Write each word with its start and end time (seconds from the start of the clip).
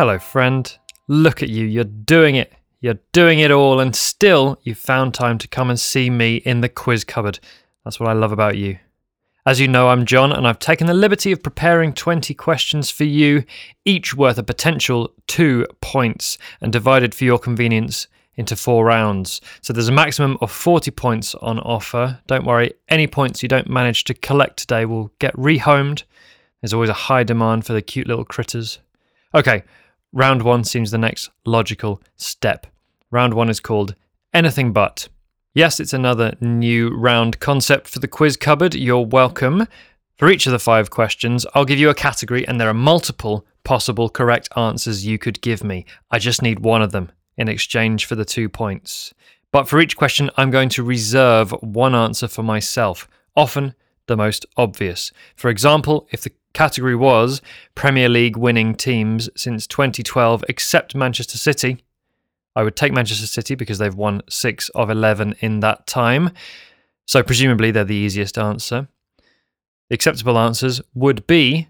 Hello, 0.00 0.16
friend. 0.16 0.78
Look 1.08 1.42
at 1.42 1.48
you. 1.48 1.66
You're 1.66 1.82
doing 1.82 2.36
it. 2.36 2.52
You're 2.80 3.00
doing 3.12 3.40
it 3.40 3.50
all, 3.50 3.80
and 3.80 3.96
still 3.96 4.60
you 4.62 4.76
found 4.76 5.12
time 5.12 5.38
to 5.38 5.48
come 5.48 5.70
and 5.70 5.80
see 5.80 6.08
me 6.08 6.36
in 6.36 6.60
the 6.60 6.68
quiz 6.68 7.02
cupboard. 7.02 7.40
That's 7.84 7.98
what 7.98 8.08
I 8.08 8.12
love 8.12 8.30
about 8.30 8.56
you. 8.56 8.78
As 9.48 9.58
you 9.58 9.66
know, 9.66 9.88
I'm 9.88 10.04
John, 10.04 10.30
and 10.30 10.46
I've 10.46 10.58
taken 10.58 10.86
the 10.86 10.92
liberty 10.92 11.32
of 11.32 11.42
preparing 11.42 11.94
20 11.94 12.34
questions 12.34 12.90
for 12.90 13.04
you, 13.04 13.44
each 13.86 14.14
worth 14.14 14.36
a 14.36 14.42
potential 14.42 15.10
two 15.26 15.66
points, 15.80 16.36
and 16.60 16.70
divided 16.70 17.14
for 17.14 17.24
your 17.24 17.38
convenience 17.38 18.08
into 18.34 18.56
four 18.56 18.84
rounds. 18.84 19.40
So 19.62 19.72
there's 19.72 19.88
a 19.88 19.92
maximum 19.92 20.36
of 20.42 20.50
40 20.50 20.90
points 20.90 21.34
on 21.36 21.60
offer. 21.60 22.20
Don't 22.26 22.44
worry, 22.44 22.74
any 22.90 23.06
points 23.06 23.42
you 23.42 23.48
don't 23.48 23.70
manage 23.70 24.04
to 24.04 24.12
collect 24.12 24.58
today 24.58 24.84
will 24.84 25.10
get 25.18 25.34
rehomed. 25.34 26.02
There's 26.60 26.74
always 26.74 26.90
a 26.90 27.04
high 27.08 27.22
demand 27.22 27.64
for 27.64 27.72
the 27.72 27.80
cute 27.80 28.06
little 28.06 28.26
critters. 28.26 28.80
Okay, 29.34 29.62
Round 30.12 30.42
one 30.42 30.62
seems 30.62 30.90
the 30.90 30.98
next 30.98 31.30
logical 31.46 32.02
step. 32.16 32.66
Round 33.10 33.32
one 33.32 33.48
is 33.48 33.60
called 33.60 33.94
Anything 34.34 34.74
But. 34.74 35.08
Yes, 35.58 35.80
it's 35.80 35.92
another 35.92 36.36
new 36.40 36.90
round 36.90 37.40
concept 37.40 37.88
for 37.88 37.98
the 37.98 38.06
quiz 38.06 38.36
cupboard. 38.36 38.76
You're 38.76 39.04
welcome. 39.04 39.66
For 40.16 40.30
each 40.30 40.46
of 40.46 40.52
the 40.52 40.60
five 40.60 40.90
questions, 40.90 41.44
I'll 41.52 41.64
give 41.64 41.80
you 41.80 41.90
a 41.90 41.96
category, 41.96 42.46
and 42.46 42.60
there 42.60 42.68
are 42.68 42.72
multiple 42.72 43.44
possible 43.64 44.08
correct 44.08 44.48
answers 44.56 45.04
you 45.04 45.18
could 45.18 45.40
give 45.40 45.64
me. 45.64 45.84
I 46.12 46.20
just 46.20 46.42
need 46.42 46.60
one 46.60 46.80
of 46.80 46.92
them 46.92 47.10
in 47.36 47.48
exchange 47.48 48.06
for 48.06 48.14
the 48.14 48.24
two 48.24 48.48
points. 48.48 49.12
But 49.50 49.68
for 49.68 49.80
each 49.80 49.96
question, 49.96 50.30
I'm 50.36 50.52
going 50.52 50.68
to 50.68 50.84
reserve 50.84 51.50
one 51.60 51.92
answer 51.92 52.28
for 52.28 52.44
myself, 52.44 53.08
often 53.34 53.74
the 54.06 54.16
most 54.16 54.46
obvious. 54.56 55.10
For 55.34 55.50
example, 55.50 56.06
if 56.12 56.20
the 56.20 56.30
category 56.52 56.94
was 56.94 57.42
Premier 57.74 58.08
League 58.08 58.36
winning 58.36 58.76
teams 58.76 59.28
since 59.34 59.66
2012, 59.66 60.44
except 60.48 60.94
Manchester 60.94 61.36
City. 61.36 61.82
I 62.58 62.64
would 62.64 62.74
take 62.74 62.92
Manchester 62.92 63.28
City 63.28 63.54
because 63.54 63.78
they've 63.78 63.94
won 63.94 64.20
six 64.28 64.68
of 64.70 64.90
11 64.90 65.36
in 65.38 65.60
that 65.60 65.86
time. 65.86 66.32
So, 67.06 67.22
presumably, 67.22 67.70
they're 67.70 67.84
the 67.84 67.94
easiest 67.94 68.36
answer. 68.36 68.88
The 69.88 69.94
acceptable 69.94 70.36
answers 70.36 70.80
would 70.92 71.24
be 71.28 71.68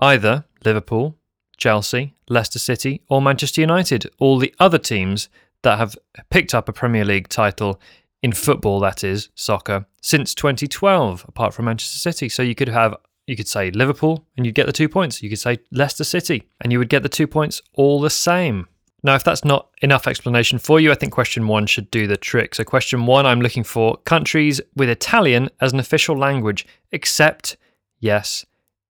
either 0.00 0.44
Liverpool, 0.64 1.16
Chelsea, 1.56 2.14
Leicester 2.28 2.58
City, 2.58 3.00
or 3.08 3.22
Manchester 3.22 3.60
United. 3.60 4.10
All 4.18 4.40
the 4.40 4.52
other 4.58 4.76
teams 4.76 5.28
that 5.62 5.78
have 5.78 5.94
picked 6.30 6.52
up 6.52 6.68
a 6.68 6.72
Premier 6.72 7.04
League 7.04 7.28
title 7.28 7.80
in 8.20 8.32
football, 8.32 8.80
that 8.80 9.04
is, 9.04 9.28
soccer, 9.36 9.86
since 10.02 10.34
2012, 10.34 11.26
apart 11.28 11.54
from 11.54 11.66
Manchester 11.66 12.00
City. 12.00 12.28
So 12.28 12.42
you 12.42 12.56
could 12.56 12.70
have 12.70 12.96
you 13.28 13.36
could 13.36 13.48
say 13.48 13.70
Liverpool 13.70 14.26
and 14.36 14.44
you'd 14.44 14.56
get 14.56 14.66
the 14.66 14.72
two 14.72 14.88
points. 14.88 15.22
You 15.22 15.28
could 15.28 15.38
say 15.38 15.60
Leicester 15.70 16.02
City 16.02 16.48
and 16.60 16.72
you 16.72 16.80
would 16.80 16.88
get 16.88 17.04
the 17.04 17.08
two 17.08 17.28
points 17.28 17.62
all 17.74 18.00
the 18.00 18.10
same. 18.10 18.66
Now, 19.04 19.14
if 19.14 19.22
that's 19.22 19.44
not 19.44 19.68
enough 19.82 20.08
explanation 20.08 20.58
for 20.58 20.80
you, 20.80 20.90
I 20.90 20.94
think 20.94 21.12
question 21.12 21.46
one 21.46 21.66
should 21.66 21.90
do 21.90 22.06
the 22.06 22.16
trick. 22.16 22.54
So, 22.54 22.64
question 22.64 23.04
one, 23.04 23.26
I'm 23.26 23.42
looking 23.42 23.62
for 23.62 23.98
countries 23.98 24.62
with 24.74 24.88
Italian 24.88 25.50
as 25.60 25.74
an 25.74 25.78
official 25.78 26.16
language, 26.16 26.66
except, 26.90 27.58
yes, 28.00 28.46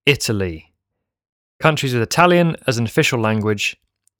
Italy. 0.07 0.73
Countries 1.59 1.95
with 1.95 2.03
Italian 2.05 2.57
as 2.69 2.79
an 2.79 2.85
official 2.85 3.21
language, 3.21 3.77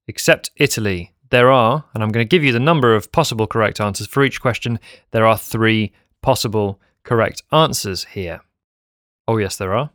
except 0.09 0.51
Italy. 0.57 1.13
There 1.31 1.53
are, 1.53 1.85
and 1.95 2.03
I'm 2.03 2.11
going 2.11 2.27
to 2.27 2.29
give 2.29 2.43
you 2.43 2.53
the 2.53 2.59
number 2.59 2.97
of 2.97 3.13
possible 3.13 3.47
correct 3.47 3.81
answers 3.81 4.09
for 4.09 4.25
each 4.25 4.41
question. 4.41 4.81
There 5.13 5.25
are 5.25 5.39
three 5.39 5.93
possible 6.23 6.81
correct 7.05 7.45
answers 7.53 8.05
here. 8.05 8.41
Oh, 9.29 9.37
yes, 9.37 9.55
there 9.57 9.75
are. 9.75 9.91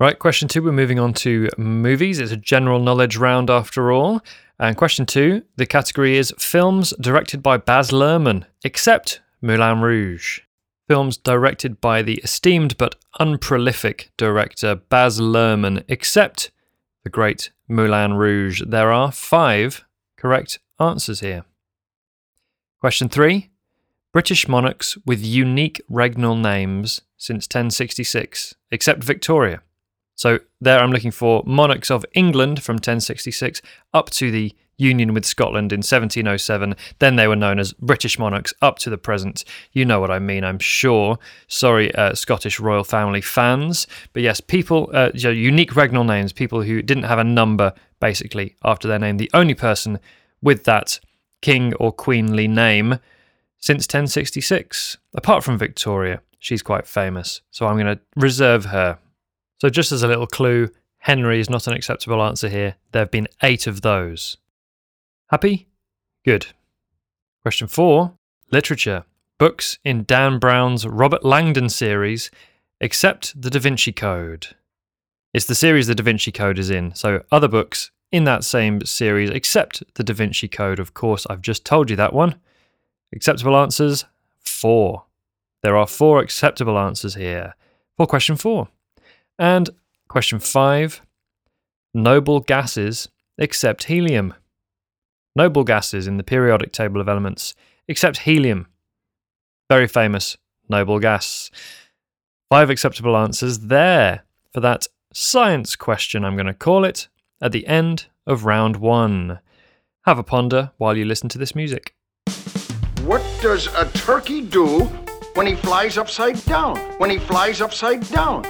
Right, 0.00 0.18
question 0.18 0.48
two, 0.48 0.62
we're 0.62 0.72
moving 0.72 0.98
on 0.98 1.12
to 1.12 1.50
movies. 1.58 2.20
It's 2.20 2.32
a 2.32 2.36
general 2.38 2.80
knowledge 2.80 3.18
round 3.18 3.50
after 3.50 3.92
all. 3.92 4.22
And 4.58 4.74
question 4.74 5.04
two, 5.04 5.42
the 5.56 5.66
category 5.66 6.16
is 6.16 6.32
films 6.38 6.94
directed 6.98 7.42
by 7.42 7.58
Baz 7.58 7.90
Luhrmann, 7.90 8.46
except 8.64 9.20
Moulin 9.42 9.82
Rouge. 9.82 10.40
Films 10.88 11.18
directed 11.18 11.82
by 11.82 12.00
the 12.00 12.14
esteemed 12.24 12.78
but 12.78 12.96
unprolific 13.18 14.10
director 14.16 14.74
Baz 14.74 15.20
Luhrmann, 15.20 15.84
except 15.86 16.50
the 17.04 17.10
great 17.10 17.50
Moulin 17.68 18.14
Rouge. 18.14 18.62
There 18.66 18.90
are 18.90 19.12
five 19.12 19.84
correct 20.16 20.60
answers 20.80 21.20
here. 21.20 21.44
Question 22.80 23.10
three, 23.10 23.50
British 24.14 24.48
monarchs 24.48 24.96
with 25.04 25.22
unique 25.22 25.78
regnal 25.90 26.40
names 26.40 27.02
since 27.18 27.44
1066, 27.44 28.54
except 28.70 29.04
Victoria. 29.04 29.60
So 30.20 30.38
there 30.60 30.80
I'm 30.80 30.92
looking 30.92 31.12
for 31.12 31.42
monarchs 31.46 31.90
of 31.90 32.04
England 32.12 32.62
from 32.62 32.74
1066 32.74 33.62
up 33.94 34.10
to 34.10 34.30
the 34.30 34.54
union 34.76 35.14
with 35.14 35.24
Scotland 35.24 35.72
in 35.72 35.78
1707. 35.78 36.76
Then 36.98 37.16
they 37.16 37.26
were 37.26 37.36
known 37.36 37.58
as 37.58 37.72
British 37.72 38.18
monarchs 38.18 38.52
up 38.60 38.78
to 38.80 38.90
the 38.90 38.98
present. 38.98 39.44
You 39.72 39.86
know 39.86 39.98
what 39.98 40.10
I 40.10 40.18
mean, 40.18 40.44
I'm 40.44 40.58
sure. 40.58 41.18
Sorry, 41.48 41.94
uh, 41.94 42.14
Scottish 42.14 42.60
royal 42.60 42.84
family 42.84 43.22
fans. 43.22 43.86
But 44.12 44.22
yes, 44.22 44.42
people, 44.42 44.90
uh, 44.92 45.10
unique 45.14 45.70
regnal 45.70 46.04
names, 46.04 46.34
people 46.34 46.60
who 46.64 46.82
didn't 46.82 47.04
have 47.04 47.18
a 47.18 47.24
number 47.24 47.72
basically 47.98 48.56
after 48.62 48.88
their 48.88 48.98
name. 48.98 49.16
The 49.16 49.30
only 49.32 49.54
person 49.54 50.00
with 50.42 50.64
that 50.64 51.00
king 51.40 51.72
or 51.76 51.92
queenly 51.92 52.46
name 52.46 52.98
since 53.56 53.84
1066, 53.84 54.98
apart 55.14 55.44
from 55.44 55.56
Victoria. 55.56 56.20
She's 56.38 56.62
quite 56.62 56.86
famous, 56.86 57.40
so 57.50 57.66
I'm 57.66 57.78
going 57.78 57.96
to 57.96 58.02
reserve 58.16 58.66
her 58.66 58.98
so, 59.60 59.68
just 59.68 59.92
as 59.92 60.02
a 60.02 60.08
little 60.08 60.26
clue, 60.26 60.70
Henry 60.98 61.40
is 61.40 61.50
not 61.50 61.66
an 61.66 61.74
acceptable 61.74 62.22
answer 62.22 62.48
here. 62.48 62.76
There 62.92 63.02
have 63.02 63.10
been 63.10 63.28
eight 63.42 63.66
of 63.66 63.82
those. 63.82 64.38
Happy? 65.28 65.68
Good. 66.24 66.46
Question 67.42 67.68
four 67.68 68.14
Literature. 68.50 69.04
Books 69.38 69.78
in 69.84 70.04
Dan 70.04 70.38
Brown's 70.38 70.86
Robert 70.86 71.24
Langdon 71.24 71.68
series, 71.68 72.30
except 72.80 73.40
The 73.40 73.50
Da 73.50 73.58
Vinci 73.58 73.92
Code. 73.92 74.48
It's 75.32 75.46
the 75.46 75.54
series 75.54 75.86
The 75.86 75.94
Da 75.94 76.02
Vinci 76.02 76.32
Code 76.32 76.58
is 76.58 76.70
in, 76.70 76.94
so 76.94 77.22
other 77.30 77.48
books 77.48 77.90
in 78.10 78.24
that 78.24 78.44
same 78.44 78.84
series, 78.84 79.30
except 79.30 79.82
The 79.94 80.04
Da 80.04 80.12
Vinci 80.12 80.48
Code, 80.48 80.78
of 80.78 80.94
course. 80.94 81.26
I've 81.30 81.42
just 81.42 81.64
told 81.64 81.90
you 81.90 81.96
that 81.96 82.12
one. 82.12 82.36
Acceptable 83.14 83.56
answers? 83.56 84.04
Four. 84.40 85.04
There 85.62 85.76
are 85.76 85.86
four 85.86 86.20
acceptable 86.20 86.78
answers 86.78 87.14
here 87.14 87.54
for 87.96 88.06
question 88.06 88.36
four. 88.36 88.68
And 89.40 89.70
question 90.06 90.38
five 90.38 91.00
noble 91.94 92.40
gases 92.40 93.08
except 93.38 93.84
helium. 93.84 94.34
Noble 95.34 95.64
gases 95.64 96.06
in 96.06 96.18
the 96.18 96.22
periodic 96.22 96.72
table 96.72 97.00
of 97.00 97.08
elements 97.08 97.54
except 97.88 98.18
helium. 98.18 98.66
Very 99.70 99.88
famous 99.88 100.36
noble 100.68 100.98
gas. 100.98 101.50
Five 102.50 102.68
acceptable 102.68 103.16
answers 103.16 103.60
there 103.60 104.24
for 104.52 104.60
that 104.60 104.86
science 105.12 105.74
question, 105.74 106.22
I'm 106.24 106.36
going 106.36 106.46
to 106.46 106.54
call 106.54 106.84
it, 106.84 107.08
at 107.40 107.52
the 107.52 107.66
end 107.66 108.06
of 108.26 108.44
round 108.44 108.76
one. 108.76 109.40
Have 110.04 110.18
a 110.18 110.22
ponder 110.22 110.72
while 110.76 110.96
you 110.96 111.06
listen 111.06 111.30
to 111.30 111.38
this 111.38 111.54
music. 111.54 111.94
What 113.04 113.22
does 113.40 113.68
a 113.74 113.86
turkey 113.92 114.42
do 114.42 114.82
when 115.34 115.46
he 115.46 115.54
flies 115.54 115.96
upside 115.96 116.44
down? 116.44 116.76
When 116.98 117.08
he 117.08 117.18
flies 117.18 117.62
upside 117.62 118.06
down? 118.10 118.44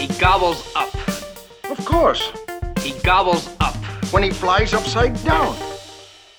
He 0.00 0.06
gobbles 0.18 0.66
up. 0.74 0.94
Of 1.70 1.84
course. 1.84 2.32
He 2.80 2.98
gobbles 3.00 3.54
up. 3.60 3.76
When 4.14 4.22
he 4.22 4.30
flies 4.30 4.72
upside 4.72 5.22
down. 5.22 5.54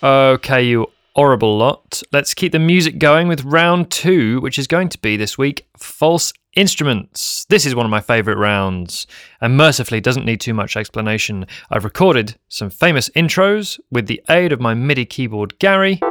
Okay, 0.02 0.64
you 0.64 0.88
horrible 1.16 1.60
lot. 1.60 2.02
Let's 2.12 2.34
keep 2.34 2.54
the 2.54 2.60
music 2.60 2.98
going 2.98 3.28
with 3.28 3.44
round 3.44 3.92
two, 3.92 4.42
which 4.42 4.58
is 4.58 4.66
going 4.66 4.90
to 4.90 4.98
be 4.98 5.16
this 5.16 5.38
week 5.38 5.68
false 5.78 6.34
instruments. 6.56 7.46
This 7.50 7.68
is 7.68 7.76
one 7.76 7.86
of 7.86 7.92
my 7.92 8.02
favourite 8.02 8.40
rounds, 8.40 9.06
and 9.42 9.56
mercifully 9.56 10.02
doesn't 10.02 10.26
need 10.26 10.42
too 10.42 10.56
much 10.56 10.76
explanation. 10.76 11.46
I've 11.70 11.84
recorded 11.84 12.38
some 12.50 12.72
famous 12.72 13.10
intros 13.10 13.80
with 13.92 14.08
the 14.08 14.24
aid 14.28 14.52
of 14.52 14.60
my 14.60 14.74
MIDI 14.74 15.06
keyboard 15.06 15.60
Gary 15.60 16.02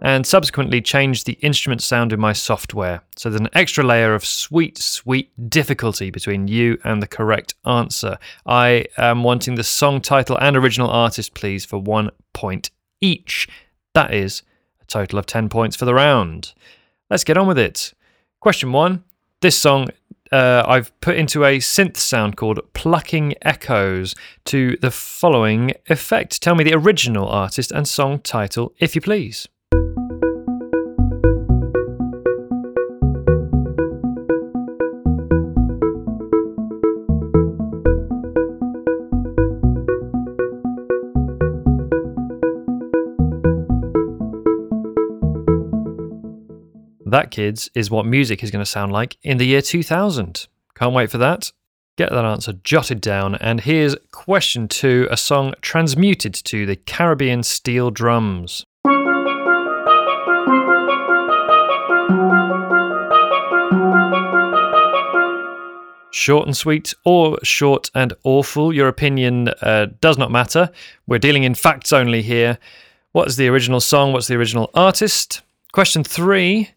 and 0.00 0.26
subsequently 0.26 0.80
changed 0.80 1.26
the 1.26 1.34
instrument 1.34 1.82
sound 1.82 2.12
in 2.12 2.20
my 2.20 2.32
software. 2.32 3.02
So 3.16 3.28
there's 3.28 3.40
an 3.40 3.48
extra 3.52 3.84
layer 3.84 4.14
of 4.14 4.24
sweet, 4.24 4.78
sweet 4.78 5.30
difficulty 5.50 6.10
between 6.10 6.48
you 6.48 6.78
and 6.84 7.02
the 7.02 7.06
correct 7.06 7.54
answer. 7.64 8.18
I 8.46 8.86
am 8.96 9.24
wanting 9.24 9.56
the 9.56 9.64
song 9.64 10.00
title 10.00 10.38
and 10.40 10.56
original 10.56 10.90
artist, 10.90 11.34
please, 11.34 11.64
for 11.64 11.78
one 11.78 12.10
point 12.32 12.70
each. 13.00 13.48
That 13.94 14.14
is 14.14 14.42
a 14.80 14.84
total 14.84 15.18
of 15.18 15.26
10 15.26 15.48
points 15.48 15.76
for 15.76 15.84
the 15.84 15.94
round. 15.94 16.54
Let's 17.10 17.24
get 17.24 17.38
on 17.38 17.46
with 17.46 17.58
it. 17.58 17.92
Question 18.40 18.72
one 18.72 19.02
This 19.40 19.58
song 19.58 19.88
uh, 20.30 20.62
I've 20.66 20.98
put 21.00 21.16
into 21.16 21.44
a 21.44 21.58
synth 21.58 21.96
sound 21.96 22.36
called 22.36 22.60
Plucking 22.74 23.34
Echoes 23.42 24.14
to 24.44 24.76
the 24.76 24.90
following 24.90 25.72
effect. 25.86 26.42
Tell 26.42 26.54
me 26.54 26.64
the 26.64 26.74
original 26.74 27.26
artist 27.28 27.72
and 27.72 27.88
song 27.88 28.20
title, 28.20 28.74
if 28.78 28.94
you 28.94 29.00
please. 29.00 29.48
That, 47.10 47.30
kids, 47.30 47.70
is 47.74 47.90
what 47.90 48.04
music 48.04 48.42
is 48.42 48.50
going 48.50 48.62
to 48.62 48.70
sound 48.70 48.92
like 48.92 49.16
in 49.22 49.38
the 49.38 49.46
year 49.46 49.62
2000. 49.62 50.46
Can't 50.74 50.92
wait 50.92 51.10
for 51.10 51.16
that. 51.18 51.52
Get 51.96 52.10
that 52.10 52.24
answer 52.24 52.52
jotted 52.52 53.00
down. 53.00 53.34
And 53.36 53.62
here's 53.62 53.96
question 54.12 54.68
two 54.68 55.08
a 55.10 55.16
song 55.16 55.54
transmuted 55.62 56.34
to 56.34 56.66
the 56.66 56.76
Caribbean 56.76 57.42
steel 57.42 57.90
drums. 57.90 58.66
Short 66.12 66.46
and 66.46 66.56
sweet 66.56 66.92
or 67.06 67.38
short 67.42 67.90
and 67.94 68.12
awful, 68.22 68.72
your 68.72 68.88
opinion 68.88 69.48
uh, 69.62 69.86
does 70.00 70.18
not 70.18 70.30
matter. 70.30 70.70
We're 71.06 71.18
dealing 71.18 71.44
in 71.44 71.54
facts 71.54 71.92
only 71.92 72.20
here. 72.20 72.58
What 73.12 73.28
is 73.28 73.36
the 73.36 73.48
original 73.48 73.80
song? 73.80 74.12
What's 74.12 74.28
the 74.28 74.36
original 74.36 74.70
artist? 74.74 75.40
Question 75.72 76.04
three 76.04 76.70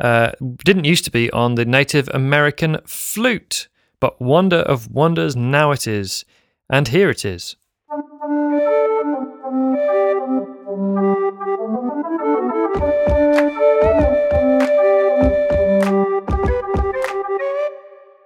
uh, 0.00 0.32
didn't 0.64 0.84
used 0.84 1.04
to 1.04 1.10
be 1.10 1.30
on 1.30 1.54
the 1.54 1.64
Native 1.64 2.08
American 2.12 2.78
flute, 2.86 3.68
but 4.00 4.20
wonder 4.20 4.58
of 4.58 4.90
wonders 4.90 5.36
now 5.36 5.70
it 5.72 5.86
is. 5.86 6.24
And 6.68 6.88
here 6.88 7.10
it 7.10 7.24
is. 7.24 7.56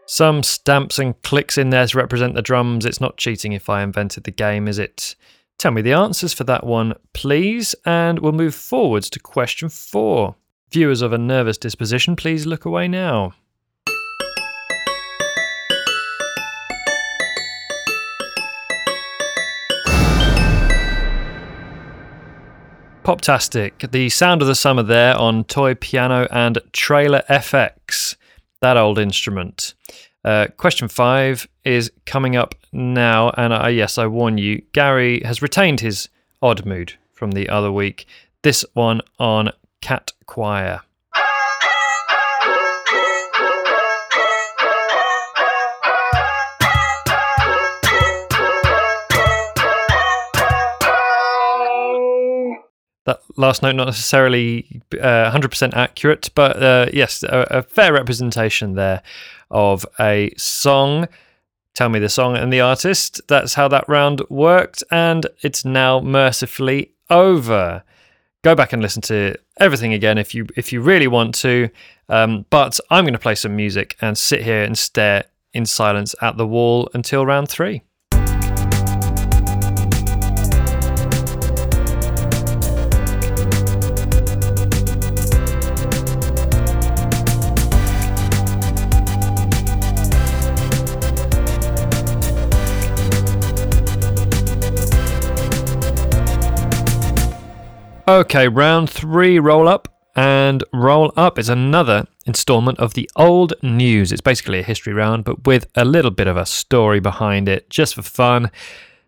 Some 0.07 0.43
stamps 0.43 0.99
and 0.99 1.21
clicks 1.23 1.57
in 1.57 1.71
there 1.71 1.87
to 1.87 1.97
represent 1.97 2.35
the 2.35 2.43
drums. 2.43 2.85
It's 2.85 3.01
not 3.01 3.17
cheating 3.17 3.53
if 3.53 3.69
I 3.71 3.83
invented 3.83 4.25
the 4.25 4.31
game, 4.31 4.67
is 4.67 4.79
it? 4.79 5.15
Tell 5.59 5.71
me 5.71 5.83
the 5.83 5.93
answers 5.93 6.33
for 6.33 6.45
that 6.45 6.67
one, 6.67 6.95
please, 7.13 7.75
and 7.85 8.19
we'll 8.19 8.33
move 8.33 8.55
forwards 8.55 9.09
to 9.11 9.21
question 9.21 9.69
four. 9.69 10.35
Viewers 10.73 11.03
of 11.03 11.13
a 11.13 11.19
nervous 11.19 11.59
disposition, 11.59 12.15
please 12.15 12.47
look 12.47 12.65
away 12.65 12.87
now. 12.87 13.35
Poptastic, 23.03 23.91
the 23.91 24.09
sound 24.11 24.43
of 24.43 24.47
the 24.47 24.55
summer 24.55 24.85
there 24.85 25.17
on 25.17 25.43
Toy 25.43 25.75
Piano 25.75 26.29
and 26.31 26.61
Trailer 26.73 27.25
FX, 27.29 28.15
that 28.61 28.77
old 28.77 29.01
instrument. 29.01 29.75
Uh, 30.25 30.47
question 30.57 30.87
five 30.87 31.49
is 31.65 31.91
coming 32.07 32.37
up 32.37 32.55
now, 32.73 33.31
and 33.31 33.53
I, 33.53 33.71
yes, 33.71 33.99
I 33.99 34.07
warn 34.07 34.39
you, 34.39 34.63
Gary 34.73 35.21
has 35.25 35.43
retained 35.43 35.81
his 35.81 36.09
odd 36.41 36.65
mood 36.65 36.93
from 37.13 37.33
the 37.33 37.49
other 37.49 37.73
week. 37.73 38.07
This 38.43 38.65
one 38.75 39.01
on 39.19 39.51
Cat 39.81 40.13
Choir. 40.27 40.83
That 53.07 53.23
last 53.37 53.63
note 53.63 53.75
not 53.75 53.87
necessarily 53.87 54.83
uh, 55.01 55.33
100% 55.33 55.75
accurate, 55.75 56.31
but 56.35 56.63
uh, 56.63 56.87
yes, 56.93 57.23
a, 57.23 57.47
a 57.51 57.63
fair 57.63 57.93
representation 57.93 58.75
there 58.75 59.03
of 59.51 59.87
a 59.99 60.33
song. 60.37 61.09
Tell 61.75 61.89
me 61.89 61.99
the 61.99 62.09
song 62.09 62.37
and 62.37 62.53
the 62.53 62.61
artist. 62.61 63.21
That's 63.27 63.55
how 63.55 63.69
that 63.69 63.89
round 63.89 64.23
worked, 64.29 64.85
and 64.91 65.27
it's 65.43 65.65
now 65.65 66.01
mercifully 66.01 66.93
over 67.09 67.83
go 68.43 68.55
back 68.55 68.73
and 68.73 68.83
listen 68.83 69.03
to 69.03 69.37
everything 69.59 69.93
again 69.93 70.19
if 70.19 70.35
you 70.35 70.47
if 70.57 70.73
you 70.73 70.81
really 70.81 71.07
want 71.07 71.35
to. 71.37 71.69
Um, 72.09 72.47
but 72.51 72.81
I'm 72.91 73.05
going 73.05 73.13
to 73.13 73.19
play 73.19 73.35
some 73.35 73.55
music 73.55 73.97
and 74.01 74.17
sit 74.17 74.43
here 74.43 74.63
and 74.63 74.77
stare 74.77 75.25
in 75.53 75.67
silence 75.67 76.15
at 76.21 76.37
the 76.37 76.47
wall 76.47 76.89
until 76.95 77.27
round 77.27 77.49
three. 77.49 77.83
Okay, 98.11 98.49
round 98.49 98.91
three, 98.91 99.39
roll 99.39 99.69
up. 99.69 99.87
And 100.17 100.65
roll 100.73 101.13
up 101.17 101.39
is 101.39 101.49
another 101.49 102.09
installment 102.27 102.81
of 102.81 102.95
the 102.95 103.09
old 103.15 103.53
news. 103.63 104.11
It's 104.11 104.21
basically 104.21 104.59
a 104.59 104.65
history 104.65 104.93
round, 104.93 105.23
but 105.23 105.47
with 105.47 105.69
a 105.77 105.85
little 105.85 106.11
bit 106.11 106.27
of 106.27 106.37
a 106.37 106.45
story 106.45 106.99
behind 106.99 107.49
it, 107.49 107.71
just 107.71 107.95
for 107.95 108.03
fun. 108.03 108.51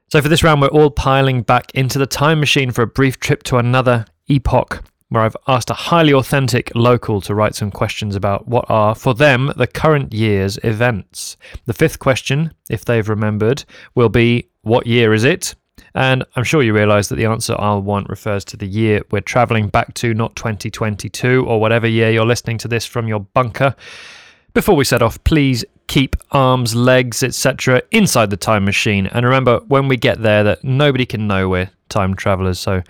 So, 0.06 0.22
for 0.22 0.28
this 0.28 0.44
round, 0.44 0.60
we're 0.60 0.68
all 0.68 0.88
piling 0.88 1.42
back 1.42 1.72
into 1.74 1.98
the 1.98 2.06
time 2.06 2.38
machine 2.38 2.70
for 2.70 2.82
a 2.82 2.86
brief 2.86 3.18
trip 3.18 3.42
to 3.44 3.56
another 3.56 4.06
epoch, 4.28 4.84
where 5.08 5.24
I've 5.24 5.36
asked 5.48 5.70
a 5.70 5.74
highly 5.74 6.12
authentic 6.12 6.70
local 6.76 7.20
to 7.22 7.34
write 7.34 7.56
some 7.56 7.72
questions 7.72 8.14
about 8.14 8.46
what 8.46 8.66
are, 8.68 8.94
for 8.94 9.14
them, 9.14 9.52
the 9.56 9.66
current 9.66 10.14
year's 10.14 10.58
events. 10.62 11.36
The 11.66 11.74
fifth 11.74 11.98
question, 11.98 12.54
if 12.70 12.84
they've 12.84 13.08
remembered, 13.08 13.64
will 13.96 14.10
be 14.10 14.46
What 14.62 14.86
year 14.86 15.12
is 15.12 15.24
it? 15.24 15.56
And 15.94 16.24
I'm 16.36 16.44
sure 16.44 16.62
you 16.62 16.74
realize 16.74 17.08
that 17.08 17.16
the 17.16 17.26
answer 17.26 17.54
I'll 17.58 17.82
want 17.82 18.08
refers 18.08 18.44
to 18.46 18.56
the 18.56 18.66
year 18.66 19.02
we're 19.10 19.20
traveling 19.20 19.68
back 19.68 19.94
to, 19.94 20.14
not 20.14 20.36
2022 20.36 21.44
or 21.46 21.60
whatever 21.60 21.86
year 21.86 22.10
you're 22.10 22.24
listening 22.24 22.58
to 22.58 22.68
this 22.68 22.86
from 22.86 23.08
your 23.08 23.20
bunker. 23.20 23.74
Before 24.54 24.76
we 24.76 24.84
set 24.84 25.02
off, 25.02 25.22
please 25.24 25.64
keep 25.86 26.16
arms, 26.30 26.74
legs, 26.74 27.22
etc. 27.22 27.82
inside 27.90 28.30
the 28.30 28.36
time 28.36 28.64
machine. 28.64 29.06
And 29.06 29.24
remember, 29.24 29.60
when 29.68 29.88
we 29.88 29.96
get 29.96 30.22
there, 30.22 30.44
that 30.44 30.64
nobody 30.64 31.06
can 31.06 31.26
know 31.26 31.48
we're 31.48 31.70
time 31.88 32.14
travelers, 32.14 32.58
so 32.58 32.82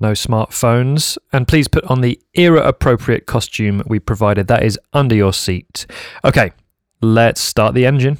no 0.00 0.12
smartphones. 0.12 1.18
And 1.32 1.46
please 1.46 1.68
put 1.68 1.84
on 1.84 2.00
the 2.00 2.20
era 2.34 2.66
appropriate 2.66 3.26
costume 3.26 3.82
we 3.86 3.98
provided. 3.98 4.48
That 4.48 4.62
is 4.64 4.78
under 4.92 5.14
your 5.14 5.32
seat. 5.32 5.86
Okay, 6.24 6.52
let's 7.00 7.40
start 7.40 7.74
the 7.74 7.86
engine. 7.86 8.18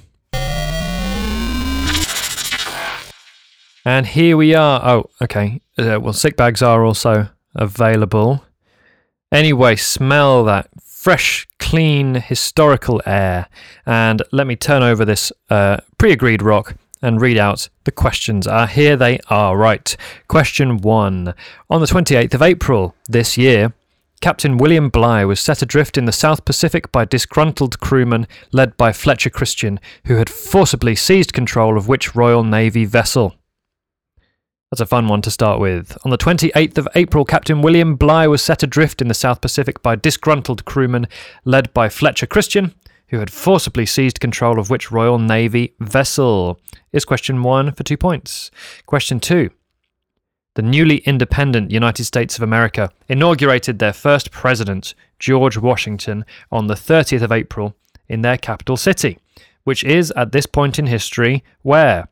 And 3.88 4.04
here 4.04 4.36
we 4.36 4.54
are. 4.54 4.86
Oh, 4.86 5.08
okay. 5.22 5.62
Uh, 5.78 5.98
well, 5.98 6.12
sick 6.12 6.36
bags 6.36 6.60
are 6.60 6.84
also 6.84 7.30
available. 7.54 8.44
Anyway, 9.32 9.76
smell 9.76 10.44
that 10.44 10.68
fresh, 10.84 11.48
clean, 11.58 12.16
historical 12.16 13.00
air. 13.06 13.46
And 13.86 14.22
let 14.30 14.46
me 14.46 14.56
turn 14.56 14.82
over 14.82 15.06
this 15.06 15.32
uh, 15.48 15.78
pre 15.96 16.12
agreed 16.12 16.42
rock 16.42 16.76
and 17.00 17.18
read 17.18 17.38
out 17.38 17.70
the 17.84 17.90
questions. 17.90 18.46
Ah, 18.46 18.66
here 18.66 18.94
they 18.94 19.20
are. 19.30 19.56
Right. 19.56 19.96
Question 20.28 20.82
one. 20.82 21.32
On 21.70 21.80
the 21.80 21.86
28th 21.86 22.34
of 22.34 22.42
April 22.42 22.94
this 23.08 23.38
year, 23.38 23.72
Captain 24.20 24.58
William 24.58 24.90
Bligh 24.90 25.24
was 25.24 25.40
set 25.40 25.62
adrift 25.62 25.96
in 25.96 26.04
the 26.04 26.12
South 26.12 26.44
Pacific 26.44 26.92
by 26.92 27.06
disgruntled 27.06 27.80
crewmen 27.80 28.26
led 28.52 28.76
by 28.76 28.92
Fletcher 28.92 29.30
Christian, 29.30 29.80
who 30.04 30.16
had 30.16 30.28
forcibly 30.28 30.94
seized 30.94 31.32
control 31.32 31.78
of 31.78 31.88
which 31.88 32.14
Royal 32.14 32.44
Navy 32.44 32.84
vessel? 32.84 33.37
That's 34.70 34.82
a 34.82 34.86
fun 34.86 35.08
one 35.08 35.22
to 35.22 35.30
start 35.30 35.60
with. 35.60 35.96
On 36.04 36.10
the 36.10 36.18
28th 36.18 36.76
of 36.76 36.88
April, 36.94 37.24
Captain 37.24 37.62
William 37.62 37.96
Bligh 37.96 38.26
was 38.26 38.42
set 38.42 38.62
adrift 38.62 39.00
in 39.00 39.08
the 39.08 39.14
South 39.14 39.40
Pacific 39.40 39.82
by 39.82 39.96
disgruntled 39.96 40.66
crewmen 40.66 41.06
led 41.46 41.72
by 41.72 41.88
Fletcher 41.88 42.26
Christian, 42.26 42.74
who 43.08 43.18
had 43.18 43.32
forcibly 43.32 43.86
seized 43.86 44.20
control 44.20 44.58
of 44.58 44.68
which 44.68 44.90
Royal 44.90 45.18
Navy 45.18 45.74
vessel? 45.80 46.60
Is 46.92 47.06
question 47.06 47.42
one 47.42 47.72
for 47.72 47.82
two 47.82 47.96
points. 47.96 48.50
Question 48.84 49.20
two. 49.20 49.48
The 50.54 50.62
newly 50.62 50.98
independent 50.98 51.70
United 51.70 52.04
States 52.04 52.36
of 52.36 52.42
America 52.42 52.90
inaugurated 53.08 53.78
their 53.78 53.94
first 53.94 54.30
president, 54.30 54.94
George 55.18 55.56
Washington, 55.56 56.26
on 56.52 56.66
the 56.66 56.74
30th 56.74 57.22
of 57.22 57.32
April 57.32 57.74
in 58.06 58.20
their 58.20 58.36
capital 58.36 58.76
city, 58.76 59.18
which 59.64 59.82
is, 59.82 60.10
at 60.10 60.32
this 60.32 60.46
point 60.46 60.78
in 60.78 60.88
history, 60.88 61.42
where? 61.62 62.08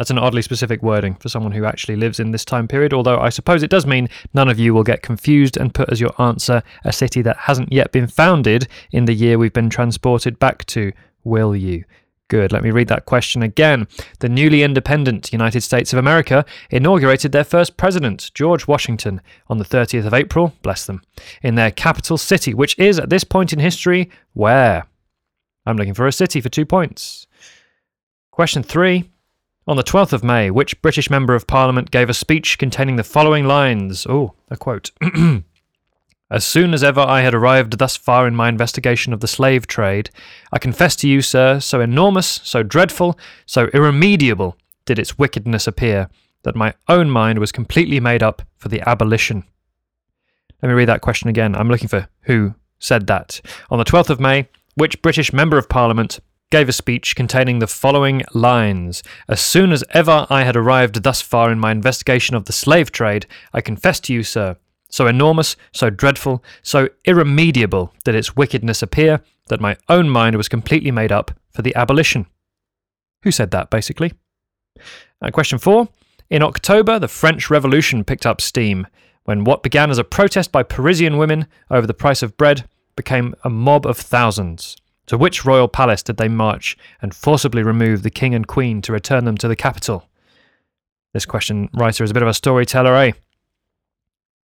That's 0.00 0.10
an 0.10 0.16
oddly 0.16 0.40
specific 0.40 0.82
wording 0.82 1.16
for 1.16 1.28
someone 1.28 1.52
who 1.52 1.66
actually 1.66 1.96
lives 1.96 2.18
in 2.18 2.30
this 2.30 2.46
time 2.46 2.66
period, 2.66 2.94
although 2.94 3.18
I 3.18 3.28
suppose 3.28 3.62
it 3.62 3.68
does 3.68 3.84
mean 3.84 4.08
none 4.32 4.48
of 4.48 4.58
you 4.58 4.72
will 4.72 4.82
get 4.82 5.02
confused 5.02 5.58
and 5.58 5.74
put 5.74 5.90
as 5.92 6.00
your 6.00 6.14
answer 6.18 6.62
a 6.86 6.90
city 6.90 7.20
that 7.20 7.36
hasn't 7.36 7.70
yet 7.70 7.92
been 7.92 8.06
founded 8.06 8.66
in 8.92 9.04
the 9.04 9.12
year 9.12 9.36
we've 9.36 9.52
been 9.52 9.68
transported 9.68 10.38
back 10.38 10.64
to, 10.68 10.92
will 11.22 11.54
you? 11.54 11.84
Good. 12.28 12.50
Let 12.50 12.62
me 12.62 12.70
read 12.70 12.88
that 12.88 13.04
question 13.04 13.42
again. 13.42 13.88
The 14.20 14.30
newly 14.30 14.62
independent 14.62 15.34
United 15.34 15.60
States 15.60 15.92
of 15.92 15.98
America 15.98 16.46
inaugurated 16.70 17.32
their 17.32 17.44
first 17.44 17.76
president, 17.76 18.30
George 18.32 18.66
Washington, 18.66 19.20
on 19.48 19.58
the 19.58 19.66
30th 19.66 20.06
of 20.06 20.14
April, 20.14 20.54
bless 20.62 20.86
them, 20.86 21.02
in 21.42 21.56
their 21.56 21.70
capital 21.70 22.16
city, 22.16 22.54
which 22.54 22.74
is, 22.78 22.98
at 22.98 23.10
this 23.10 23.24
point 23.24 23.52
in 23.52 23.58
history, 23.58 24.08
where? 24.32 24.86
I'm 25.66 25.76
looking 25.76 25.92
for 25.92 26.06
a 26.06 26.12
city 26.12 26.40
for 26.40 26.48
two 26.48 26.64
points. 26.64 27.26
Question 28.30 28.62
three. 28.62 29.10
On 29.66 29.76
the 29.76 29.84
12th 29.84 30.14
of 30.14 30.24
May, 30.24 30.50
which 30.50 30.80
British 30.80 31.10
Member 31.10 31.34
of 31.34 31.46
Parliament 31.46 31.90
gave 31.90 32.08
a 32.08 32.14
speech 32.14 32.58
containing 32.58 32.96
the 32.96 33.04
following 33.04 33.46
lines? 33.46 34.06
Oh, 34.08 34.34
a 34.50 34.56
quote. 34.56 34.90
As 36.30 36.44
soon 36.44 36.72
as 36.72 36.82
ever 36.82 37.00
I 37.00 37.20
had 37.20 37.34
arrived 37.34 37.78
thus 37.78 37.96
far 37.96 38.26
in 38.26 38.34
my 38.34 38.48
investigation 38.48 39.12
of 39.12 39.20
the 39.20 39.28
slave 39.28 39.66
trade, 39.66 40.10
I 40.52 40.58
confess 40.58 40.96
to 40.96 41.08
you, 41.08 41.20
sir, 41.22 41.60
so 41.60 41.80
enormous, 41.80 42.40
so 42.42 42.62
dreadful, 42.62 43.18
so 43.46 43.66
irremediable 43.74 44.56
did 44.86 44.98
its 44.98 45.18
wickedness 45.18 45.66
appear, 45.66 46.08
that 46.44 46.56
my 46.56 46.72
own 46.88 47.10
mind 47.10 47.38
was 47.38 47.52
completely 47.52 48.00
made 48.00 48.22
up 48.22 48.42
for 48.56 48.68
the 48.68 48.80
abolition. 48.88 49.44
Let 50.62 50.68
me 50.68 50.74
read 50.74 50.88
that 50.88 51.00
question 51.00 51.28
again. 51.28 51.54
I'm 51.54 51.68
looking 51.68 51.88
for 51.88 52.08
who 52.22 52.54
said 52.78 53.06
that. 53.08 53.40
On 53.70 53.78
the 53.78 53.84
12th 53.84 54.10
of 54.10 54.20
May, 54.20 54.48
which 54.74 55.02
British 55.02 55.32
Member 55.32 55.58
of 55.58 55.68
Parliament 55.68 56.20
gave 56.50 56.68
a 56.68 56.72
speech 56.72 57.14
containing 57.14 57.58
the 57.58 57.66
following 57.66 58.22
lines 58.34 59.02
As 59.28 59.40
soon 59.40 59.72
as 59.72 59.84
ever 59.90 60.26
I 60.28 60.42
had 60.44 60.56
arrived 60.56 61.02
thus 61.02 61.22
far 61.22 61.50
in 61.50 61.58
my 61.58 61.70
investigation 61.70 62.34
of 62.36 62.44
the 62.44 62.52
slave 62.52 62.90
trade, 62.92 63.26
I 63.52 63.60
confess 63.60 64.00
to 64.00 64.12
you, 64.12 64.22
sir, 64.22 64.56
so 64.90 65.06
enormous, 65.06 65.56
so 65.72 65.90
dreadful, 65.90 66.42
so 66.62 66.88
irremediable 67.04 67.94
did 68.04 68.14
its 68.14 68.36
wickedness 68.36 68.82
appear, 68.82 69.20
that 69.48 69.60
my 69.60 69.76
own 69.88 70.08
mind 70.08 70.36
was 70.36 70.48
completely 70.48 70.90
made 70.90 71.12
up 71.12 71.30
for 71.50 71.62
the 71.62 71.74
abolition. 71.74 72.26
Who 73.22 73.30
said 73.30 73.50
that, 73.52 73.70
basically? 73.70 74.12
Uh, 75.22 75.30
question 75.30 75.58
four. 75.58 75.88
In 76.28 76.42
October, 76.42 76.98
the 76.98 77.08
French 77.08 77.50
Revolution 77.50 78.04
picked 78.04 78.26
up 78.26 78.40
steam 78.40 78.86
when 79.24 79.44
what 79.44 79.62
began 79.62 79.90
as 79.90 79.98
a 79.98 80.04
protest 80.04 80.50
by 80.50 80.62
Parisian 80.62 81.18
women 81.18 81.46
over 81.70 81.86
the 81.86 81.94
price 81.94 82.22
of 82.22 82.36
bread 82.36 82.68
became 82.96 83.34
a 83.44 83.50
mob 83.50 83.86
of 83.86 83.96
thousands. 83.96 84.76
To 85.10 85.18
which 85.18 85.44
royal 85.44 85.66
palace 85.66 86.04
did 86.04 86.18
they 86.18 86.28
march 86.28 86.78
and 87.02 87.12
forcibly 87.12 87.64
remove 87.64 88.04
the 88.04 88.10
king 88.10 88.32
and 88.32 88.46
queen 88.46 88.80
to 88.82 88.92
return 88.92 89.24
them 89.24 89.36
to 89.38 89.48
the 89.48 89.56
capital? 89.56 90.08
This 91.12 91.26
question 91.26 91.68
writer 91.74 92.04
is 92.04 92.12
a 92.12 92.14
bit 92.14 92.22
of 92.22 92.28
a 92.28 92.32
storyteller, 92.32 92.94
eh? 92.94 93.12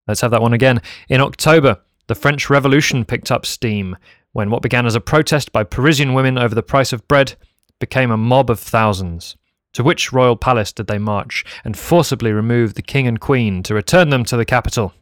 Let's 0.08 0.23
have 0.23 0.32
that 0.32 0.42
one 0.42 0.52
again. 0.52 0.82
In 1.08 1.20
October, 1.20 1.78
the 2.08 2.16
French 2.16 2.50
Revolution 2.50 3.04
picked 3.04 3.30
up 3.30 3.46
steam 3.46 3.96
when 4.32 4.50
what 4.50 4.61
began 4.61 4.87
as 4.87 4.96
a 4.96 5.00
protest 5.00 5.52
by 5.52 5.62
Parisian 5.62 6.14
women 6.14 6.37
over 6.37 6.56
the 6.56 6.64
price 6.64 6.92
of 6.92 7.06
bread 7.06 7.37
became 7.78 8.11
a 8.11 8.16
mob 8.16 8.50
of 8.50 8.58
thousands. 8.58 9.37
To 9.75 9.85
which 9.85 10.12
royal 10.12 10.35
palace 10.35 10.73
did 10.73 10.88
they 10.88 10.99
march 10.99 11.44
and 11.64 11.78
forcibly 11.78 12.32
remove 12.32 12.75
the 12.75 12.82
king 12.82 13.06
and 13.06 13.20
queen 13.20 13.62
to 13.62 13.75
return 13.75 14.08
them 14.08 14.25
to 14.25 14.37
the 14.37 14.44
capital? 14.44 14.92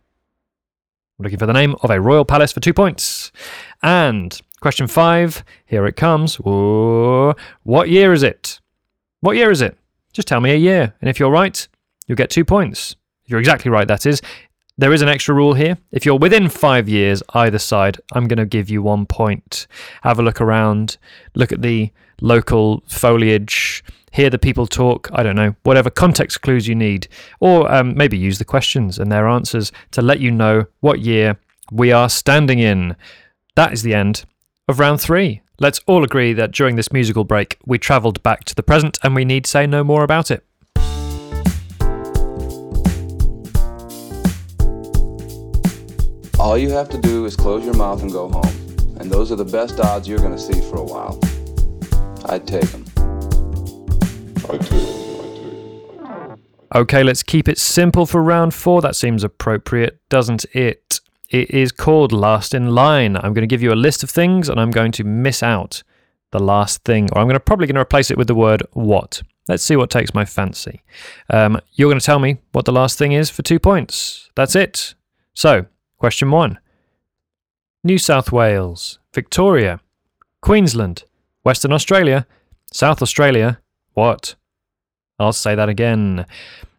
I'm 1.19 1.23
looking 1.23 1.39
for 1.39 1.47
the 1.47 1.55
name 1.55 1.75
of 1.83 1.91
a 1.91 2.03
royal 2.03 2.27
palace 2.27 2.53
for 2.53 2.61
two 2.61 2.75
points. 2.75 3.33
And 3.83 4.39
question 4.65 4.87
five, 4.87 5.45
here 5.67 5.87
it 5.87 5.95
comes. 5.95 6.37
What 6.37 7.91
year 7.91 8.15
is 8.15 8.23
it? 8.23 8.61
What 9.21 9.37
year 9.37 9.51
is 9.51 9.61
it? 9.61 9.77
Just 10.15 10.27
tell 10.27 10.41
me 10.41 10.53
a 10.53 10.57
year, 10.57 10.95
and 11.03 11.11
if 11.11 11.21
you're 11.21 11.31
right, 11.31 11.69
you'll 12.07 12.17
get 12.17 12.31
two 12.31 12.47
points. 12.47 12.97
If 13.25 13.31
you're 13.31 13.41
exactly 13.41 13.71
right, 13.71 13.87
that 13.87 14.07
is. 14.07 14.23
There 14.79 14.95
is 14.95 15.03
an 15.03 15.11
extra 15.11 15.35
rule 15.35 15.53
here. 15.53 15.77
If 15.93 16.07
you're 16.07 16.19
within 16.19 16.49
five 16.49 16.89
years 16.89 17.23
either 17.35 17.59
side, 17.59 18.01
I'm 18.15 18.27
going 18.27 18.39
to 18.39 18.47
give 18.47 18.71
you 18.71 18.81
one 18.81 19.05
point. 19.05 19.67
Have 20.01 20.19
a 20.19 20.23
look 20.23 20.41
around, 20.41 20.97
look 21.35 21.53
at 21.53 21.61
the 21.61 21.91
local 22.23 22.83
foliage, 22.89 23.85
hear 24.13 24.31
the 24.31 24.39
people 24.39 24.67
talk, 24.67 25.11
I 25.13 25.23
don't 25.23 25.37
know, 25.37 25.55
whatever 25.65 25.91
context 25.91 26.41
clues 26.41 26.67
you 26.67 26.75
need. 26.75 27.07
Or 27.39 27.71
um, 27.71 27.95
maybe 27.99 28.17
use 28.17 28.39
the 28.39 28.47
questions 28.47 28.99
and 28.99 29.13
their 29.13 29.29
answers 29.29 29.73
to 29.91 30.01
let 30.01 30.21
you 30.21 30.31
know 30.31 30.65
what 30.81 31.01
year 31.01 31.37
we 31.71 31.93
are 31.93 32.09
standing 32.09 32.61
in. 32.61 32.97
That 33.57 33.75
is 33.75 33.83
the 33.83 33.93
end 33.93 34.25
of 34.69 34.79
round 34.79 35.01
three. 35.01 35.43
Let's 35.61 35.81
all 35.87 36.03
agree 36.05 36.33
that 36.33 36.53
during 36.53 36.77
this 36.77 36.93
musical 36.93 37.25
break, 37.25 37.59
we 37.65 37.79
travelled 37.79 38.23
back 38.23 38.45
to 38.45 38.55
the 38.55 38.63
present 38.63 38.99
and 39.03 39.15
we 39.15 39.25
need 39.25 39.47
say 39.47 39.67
no 39.67 39.85
more 39.85 40.03
about 40.03 40.31
it. 40.31 40.45
All 46.39 46.59
you 46.59 46.71
have 46.71 46.89
to 46.91 46.99
do 47.01 47.25
is 47.25 47.37
close 47.37 47.65
your 47.65 47.75
mouth 47.75 48.03
and 48.03 48.11
go 48.11 48.29
home. 48.29 48.97
And 48.99 49.11
those 49.11 49.31
are 49.31 49.37
the 49.37 49.45
best 49.45 49.81
odds 49.81 50.09
you're 50.09 50.19
going 50.19 50.33
to 50.33 50.39
see 50.39 50.61
for 50.69 50.77
a 50.77 50.85
while. 50.85 51.19
I'd 52.27 52.47
take 52.47 52.67
them. 52.67 52.85
I 54.49 54.59
take 54.59 54.69
them. 54.69 55.21
I 55.21 55.29
take 55.29 56.29
them. 56.29 56.41
Okay, 56.75 57.03
let's 57.05 57.23
keep 57.23 57.49
it 57.49 57.59
simple 57.59 58.07
for 58.07 58.23
round 58.23 58.55
four. 58.55 58.83
That 58.83 58.97
seems 58.97 59.23
appropriate, 59.25 60.01
doesn't 60.09 60.45
it? 60.53 61.01
It 61.35 61.51
is 61.51 61.73
called 61.73 62.13
Last 62.13 62.55
in 62.55 62.77
Line. 62.77 63.17
I'm 63.17 63.35
going 63.35 63.43
to 63.43 63.49
give 63.49 63.61
you 63.61 63.73
a 63.73 63.75
list 63.75 64.05
of 64.05 64.11
things 64.11 64.49
and 64.49 64.61
I'm 64.61 64.71
going 64.71 64.93
to 64.93 65.03
miss 65.03 65.43
out 65.43 65.83
the 66.31 66.39
last 66.39 66.85
thing, 66.85 67.09
or 67.11 67.19
I'm 67.19 67.27
going 67.27 67.35
to 67.35 67.41
probably 67.41 67.67
going 67.67 67.75
to 67.75 67.81
replace 67.81 68.09
it 68.13 68.17
with 68.17 68.29
the 68.29 68.37
word 68.37 68.63
what. 68.73 69.21
Let's 69.49 69.65
see 69.65 69.75
what 69.75 69.91
takes 69.91 70.15
my 70.15 70.25
fancy. 70.25 70.85
Um, 71.29 71.61
you're 71.73 71.91
going 71.91 71.99
to 71.99 72.07
tell 72.07 72.21
me 72.21 72.37
what 72.53 72.67
the 72.67 72.73
last 72.73 72.99
thing 72.99 73.11
is 73.11 73.31
for 73.31 73.43
two 73.43 73.59
points. 73.59 74.31
That's 74.37 74.55
it. 74.55 74.95
So, 75.35 75.67
question 75.99 76.31
one 76.31 76.61
New 77.83 77.99
South 77.99 78.31
Wales, 78.31 79.01
Victoria, 79.13 79.81
Queensland, 80.41 81.03
Western 81.43 81.73
Australia, 81.73 82.29
South 82.73 83.03
Australia, 83.03 83.59
what? 83.95 84.37
I'll 85.19 85.33
say 85.33 85.57
that 85.57 85.69
again. 85.69 86.27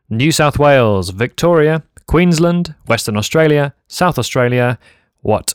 New 0.09 0.31
South 0.31 0.57
Wales, 0.57 1.09
Victoria, 1.09 1.83
Queensland, 2.07 2.75
Western 2.87 3.17
Australia, 3.17 3.73
South 3.87 4.19
Australia, 4.19 4.77
what? 5.21 5.53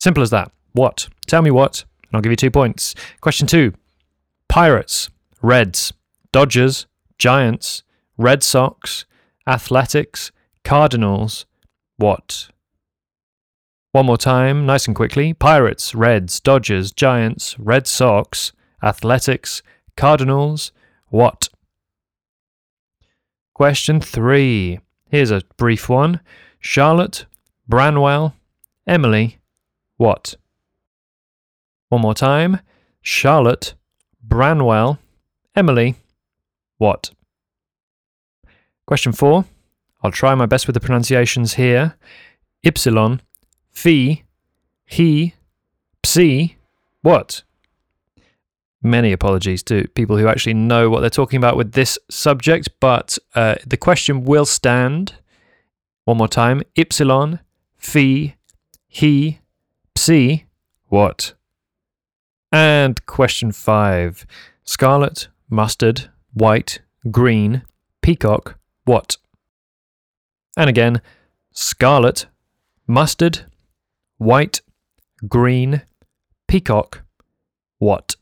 Simple 0.00 0.22
as 0.22 0.30
that. 0.30 0.50
What? 0.72 1.08
Tell 1.26 1.42
me 1.42 1.50
what, 1.50 1.84
and 2.02 2.16
I'll 2.16 2.22
give 2.22 2.32
you 2.32 2.36
two 2.36 2.50
points. 2.50 2.94
Question 3.20 3.46
two 3.46 3.72
Pirates, 4.48 5.10
Reds, 5.42 5.92
Dodgers, 6.32 6.86
Giants, 7.18 7.82
Red 8.16 8.42
Sox, 8.42 9.04
Athletics, 9.46 10.32
Cardinals, 10.64 11.46
what? 11.96 12.48
One 13.92 14.06
more 14.06 14.16
time, 14.16 14.66
nice 14.66 14.86
and 14.86 14.94
quickly. 14.94 15.32
Pirates, 15.32 15.94
Reds, 15.94 16.38
Dodgers, 16.38 16.92
Giants, 16.92 17.58
Red 17.58 17.86
Sox, 17.86 18.52
Athletics, 18.82 19.62
Cardinals, 19.96 20.72
what? 21.08 21.48
Question 23.52 24.00
three. 24.00 24.80
Here's 25.10 25.32
a 25.32 25.42
brief 25.56 25.88
one. 25.88 26.20
Charlotte, 26.60 27.26
Branwell, 27.68 28.34
Emily, 28.86 29.38
what? 29.96 30.36
One 31.88 32.02
more 32.02 32.14
time. 32.14 32.60
Charlotte, 33.02 33.74
Branwell, 34.22 35.00
Emily, 35.56 35.96
what? 36.78 37.10
Question 38.86 39.10
four. 39.10 39.46
I'll 40.02 40.12
try 40.12 40.34
my 40.36 40.46
best 40.46 40.68
with 40.68 40.74
the 40.74 40.80
pronunciations 40.80 41.54
here. 41.54 41.96
Ypsilon, 42.64 43.20
Phi, 43.70 44.22
He, 44.86 45.34
Psi, 46.04 46.56
what? 47.02 47.42
Many 48.82 49.12
apologies 49.12 49.62
to 49.64 49.86
people 49.88 50.16
who 50.16 50.26
actually 50.26 50.54
know 50.54 50.88
what 50.88 51.00
they're 51.00 51.10
talking 51.10 51.36
about 51.36 51.56
with 51.56 51.72
this 51.72 51.98
subject, 52.10 52.70
but 52.80 53.18
uh, 53.34 53.56
the 53.66 53.76
question 53.76 54.24
will 54.24 54.46
stand. 54.46 55.14
One 56.04 56.16
more 56.16 56.28
time. 56.28 56.62
Ypsilon, 56.76 57.40
Phi, 57.76 58.36
He, 58.88 59.40
Psi, 59.96 60.46
what? 60.88 61.34
And 62.50 63.04
question 63.06 63.52
five. 63.52 64.26
Scarlet, 64.64 65.28
mustard, 65.50 66.10
white, 66.32 66.80
green, 67.10 67.62
peacock, 68.02 68.58
what? 68.84 69.18
And 70.56 70.70
again, 70.70 71.00
scarlet, 71.52 72.26
mustard, 72.86 73.44
white, 74.18 74.62
green, 75.28 75.82
peacock, 76.48 77.02
what? 77.78 78.16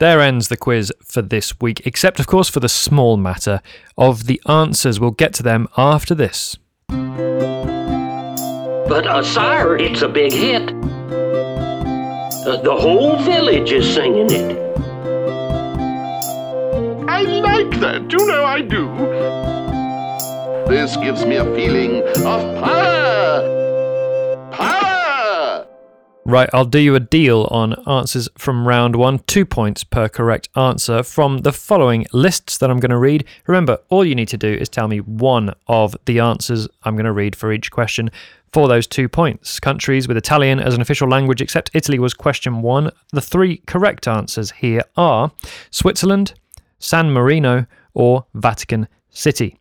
There 0.00 0.20
ends 0.20 0.46
the 0.46 0.56
quiz 0.56 0.92
for 1.04 1.22
this 1.22 1.60
week, 1.60 1.84
except, 1.84 2.20
of 2.20 2.28
course, 2.28 2.48
for 2.48 2.60
the 2.60 2.68
small 2.68 3.16
matter 3.16 3.60
of 3.96 4.26
the 4.26 4.40
answers. 4.46 5.00
We'll 5.00 5.10
get 5.10 5.34
to 5.34 5.42
them 5.42 5.66
after 5.76 6.14
this. 6.14 6.56
But, 8.88 9.08
uh, 9.08 9.24
sire, 9.24 9.76
it's 9.76 10.02
a 10.02 10.08
big 10.08 10.32
hit. 10.32 10.70
Uh, 10.70 12.62
the 12.62 12.76
whole 12.78 13.18
village 13.18 13.72
is 13.72 13.92
singing 13.92 14.30
it. 14.30 14.56
I 17.08 17.22
like 17.22 17.80
that. 17.80 18.12
You 18.12 18.24
know 18.24 18.44
I 18.44 18.60
do. 18.60 18.86
This 20.68 20.96
gives 20.98 21.26
me 21.26 21.36
a 21.36 21.44
feeling 21.56 22.04
of 22.24 22.62
power. 22.62 23.42
Power! 24.52 24.97
Right, 26.28 26.50
I'll 26.52 26.66
do 26.66 26.78
you 26.78 26.94
a 26.94 27.00
deal 27.00 27.48
on 27.50 27.74
answers 27.88 28.28
from 28.36 28.68
round 28.68 28.94
one. 28.96 29.20
Two 29.20 29.46
points 29.46 29.82
per 29.82 30.10
correct 30.10 30.50
answer 30.54 31.02
from 31.02 31.38
the 31.38 31.54
following 31.54 32.04
lists 32.12 32.58
that 32.58 32.70
I'm 32.70 32.80
going 32.80 32.90
to 32.90 32.98
read. 32.98 33.24
Remember, 33.46 33.78
all 33.88 34.04
you 34.04 34.14
need 34.14 34.28
to 34.28 34.36
do 34.36 34.52
is 34.52 34.68
tell 34.68 34.88
me 34.88 34.98
one 34.98 35.54
of 35.68 35.96
the 36.04 36.20
answers 36.20 36.68
I'm 36.82 36.96
going 36.96 37.06
to 37.06 37.12
read 37.12 37.34
for 37.34 37.50
each 37.50 37.70
question 37.70 38.10
for 38.52 38.68
those 38.68 38.86
two 38.86 39.08
points. 39.08 39.58
Countries 39.58 40.06
with 40.06 40.18
Italian 40.18 40.60
as 40.60 40.74
an 40.74 40.82
official 40.82 41.08
language 41.08 41.40
except 41.40 41.70
Italy 41.72 41.98
was 41.98 42.12
question 42.12 42.60
one. 42.60 42.90
The 43.10 43.22
three 43.22 43.62
correct 43.66 44.06
answers 44.06 44.50
here 44.50 44.82
are 44.98 45.32
Switzerland, 45.70 46.34
San 46.78 47.10
Marino, 47.10 47.64
or 47.94 48.26
Vatican 48.34 48.86
City. 49.08 49.58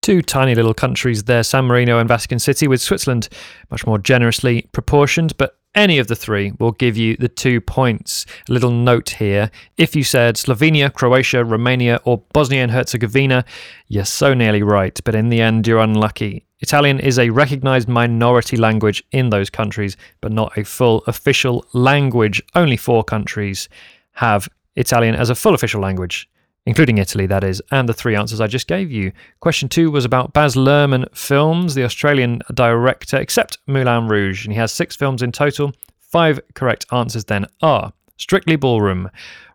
Two 0.00 0.22
tiny 0.22 0.54
little 0.54 0.74
countries 0.74 1.24
there, 1.24 1.42
San 1.42 1.64
Marino 1.64 1.98
and 1.98 2.08
Vatican 2.08 2.38
City, 2.38 2.68
with 2.68 2.80
Switzerland 2.80 3.28
much 3.68 3.84
more 3.84 3.98
generously 3.98 4.62
proportioned, 4.70 5.36
but 5.38 5.57
any 5.78 5.98
of 5.98 6.08
the 6.08 6.16
three 6.16 6.52
will 6.58 6.72
give 6.72 6.96
you 6.96 7.16
the 7.16 7.28
two 7.28 7.60
points. 7.60 8.26
A 8.48 8.52
little 8.52 8.72
note 8.72 9.10
here 9.10 9.48
if 9.76 9.94
you 9.94 10.02
said 10.02 10.34
Slovenia, 10.34 10.92
Croatia, 10.92 11.44
Romania, 11.44 12.00
or 12.04 12.18
Bosnia 12.32 12.64
and 12.64 12.72
Herzegovina, 12.72 13.44
you're 13.86 14.04
so 14.04 14.34
nearly 14.34 14.62
right, 14.62 15.00
but 15.04 15.14
in 15.14 15.28
the 15.28 15.40
end, 15.40 15.68
you're 15.68 15.78
unlucky. 15.78 16.44
Italian 16.60 16.98
is 16.98 17.16
a 17.16 17.30
recognized 17.30 17.88
minority 17.88 18.56
language 18.56 19.04
in 19.12 19.30
those 19.30 19.48
countries, 19.50 19.96
but 20.20 20.32
not 20.32 20.58
a 20.58 20.64
full 20.64 21.04
official 21.06 21.64
language. 21.72 22.42
Only 22.56 22.76
four 22.76 23.04
countries 23.04 23.68
have 24.14 24.48
Italian 24.74 25.14
as 25.14 25.30
a 25.30 25.36
full 25.36 25.54
official 25.54 25.80
language 25.80 26.28
including 26.68 26.98
Italy, 26.98 27.24
that 27.24 27.44
is, 27.44 27.62
and 27.70 27.88
the 27.88 27.94
three 27.94 28.14
answers 28.14 28.42
I 28.42 28.46
just 28.46 28.66
gave 28.66 28.92
you. 28.92 29.10
Question 29.40 29.70
two 29.70 29.90
was 29.90 30.04
about 30.04 30.34
Baz 30.34 30.54
Luhrmann 30.54 31.06
films, 31.16 31.74
the 31.74 31.82
Australian 31.82 32.42
director, 32.52 33.16
except 33.16 33.56
Moulin 33.66 34.06
Rouge, 34.06 34.44
and 34.44 34.52
he 34.52 34.58
has 34.58 34.70
six 34.70 34.94
films 34.94 35.22
in 35.22 35.32
total. 35.32 35.72
Five 35.98 36.38
correct 36.52 36.84
answers 36.92 37.24
then 37.24 37.46
are 37.62 37.94
Strictly 38.18 38.56
Ballroom, 38.56 39.10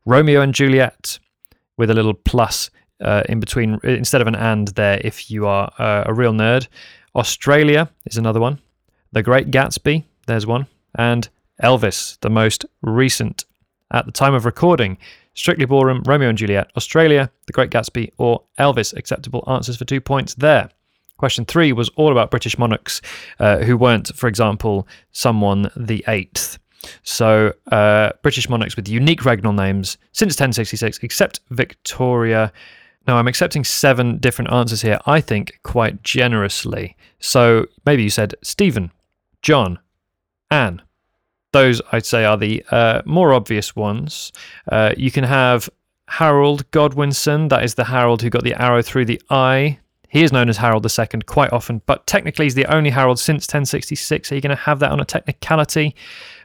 Romeo 0.05 0.41
and 0.41 0.55
Juliet, 0.55 1.19
with 1.77 1.91
a 1.91 1.93
little 1.93 2.15
plus 2.15 2.71
uh, 2.99 3.21
in 3.29 3.39
between 3.39 3.79
instead 3.83 4.21
of 4.21 4.27
an 4.27 4.35
and 4.35 4.69
there 4.69 4.99
if 5.03 5.29
you 5.29 5.45
are 5.45 5.71
uh, 5.77 6.05
a 6.07 6.13
real 6.15 6.33
nerd. 6.33 6.67
Australia 7.15 7.91
is 8.05 8.17
another 8.17 8.39
one. 8.39 8.59
The 9.11 9.21
Great 9.21 9.51
Gatsby, 9.51 10.03
there's 10.25 10.47
one. 10.47 10.65
And 10.95 11.29
Elvis, 11.61 12.19
the 12.21 12.31
most 12.31 12.65
recent 12.81 13.45
at 13.91 14.07
the 14.07 14.11
time 14.11 14.33
of 14.33 14.45
recording. 14.45 14.97
Strictly 15.33 15.65
Ballroom, 15.65 16.03
Romeo 16.05 16.29
and 16.29 16.37
Juliet, 16.37 16.71
Australia, 16.77 17.29
The 17.47 17.53
Great 17.53 17.71
Gatsby, 17.71 18.11
or 18.17 18.43
Elvis. 18.59 18.95
Acceptable 18.95 19.43
answers 19.47 19.77
for 19.77 19.85
two 19.85 20.01
points 20.01 20.35
there. 20.35 20.69
Question 21.17 21.45
three 21.45 21.71
was 21.71 21.89
all 21.89 22.11
about 22.11 22.31
British 22.31 22.57
monarchs 22.57 23.01
uh, 23.39 23.59
who 23.59 23.77
weren't, 23.77 24.15
for 24.15 24.27
example, 24.27 24.87
someone 25.11 25.71
the 25.75 26.03
eighth. 26.07 26.59
So, 27.03 27.53
uh, 27.71 28.11
British 28.21 28.49
monarchs 28.49 28.75
with 28.75 28.89
unique 28.89 29.21
regnal 29.21 29.55
names 29.55 29.97
since 30.11 30.33
1066, 30.33 30.99
except 31.01 31.39
Victoria. 31.49 32.51
Now, 33.07 33.17
I'm 33.17 33.27
accepting 33.27 33.63
seven 33.63 34.17
different 34.17 34.51
answers 34.51 34.81
here, 34.81 34.99
I 35.05 35.21
think, 35.21 35.59
quite 35.63 36.03
generously. 36.03 36.97
So, 37.19 37.67
maybe 37.85 38.03
you 38.03 38.09
said 38.09 38.35
Stephen, 38.41 38.91
John, 39.41 39.79
Anne, 40.51 40.81
those 41.53 41.81
I'd 41.91 42.05
say 42.05 42.25
are 42.25 42.37
the 42.37 42.63
uh, 42.69 43.01
more 43.05 43.33
obvious 43.33 43.75
ones. 43.75 44.31
Uh, 44.69 44.93
you 44.97 45.11
can 45.11 45.23
have 45.23 45.69
Harold 46.07 46.69
Godwinson, 46.71 47.47
that 47.47 47.63
is 47.63 47.75
the 47.75 47.85
Harold 47.85 48.21
who 48.21 48.29
got 48.29 48.43
the 48.43 48.53
arrow 48.61 48.81
through 48.81 49.05
the 49.05 49.21
eye. 49.29 49.79
He 50.09 50.23
is 50.23 50.31
known 50.31 50.49
as 50.49 50.57
Harold 50.57 50.85
II 50.85 51.21
quite 51.25 51.51
often, 51.51 51.81
but 51.87 52.05
technically 52.05 52.45
he's 52.45 52.53
the 52.53 52.71
only 52.71 52.91
Harold 52.91 53.17
since 53.17 53.45
1066. 53.45 54.31
Are 54.31 54.35
you 54.35 54.41
going 54.41 54.55
to 54.55 54.61
have 54.61 54.79
that 54.79 54.91
on 54.91 54.99
a 54.99 55.05
technicality? 55.05 55.95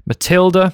Matilda, 0.06 0.72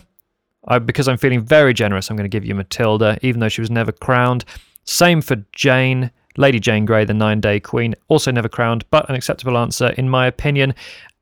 I, 0.68 0.78
because 0.78 1.08
I'm 1.08 1.18
feeling 1.18 1.40
very 1.40 1.74
generous, 1.74 2.08
I'm 2.08 2.16
going 2.16 2.30
to 2.30 2.34
give 2.36 2.44
you 2.44 2.54
Matilda, 2.54 3.18
even 3.22 3.40
though 3.40 3.48
she 3.48 3.60
was 3.60 3.70
never 3.70 3.90
crowned. 3.90 4.44
Same 4.84 5.22
for 5.22 5.36
Jane, 5.52 6.10
Lady 6.36 6.60
Jane 6.60 6.84
Grey, 6.84 7.04
the 7.04 7.14
nine 7.14 7.40
day 7.40 7.58
queen, 7.58 7.94
also 8.08 8.30
never 8.30 8.48
crowned, 8.48 8.84
but 8.90 9.08
an 9.08 9.16
acceptable 9.16 9.58
answer 9.58 9.88
in 9.98 10.08
my 10.08 10.26
opinion. 10.26 10.74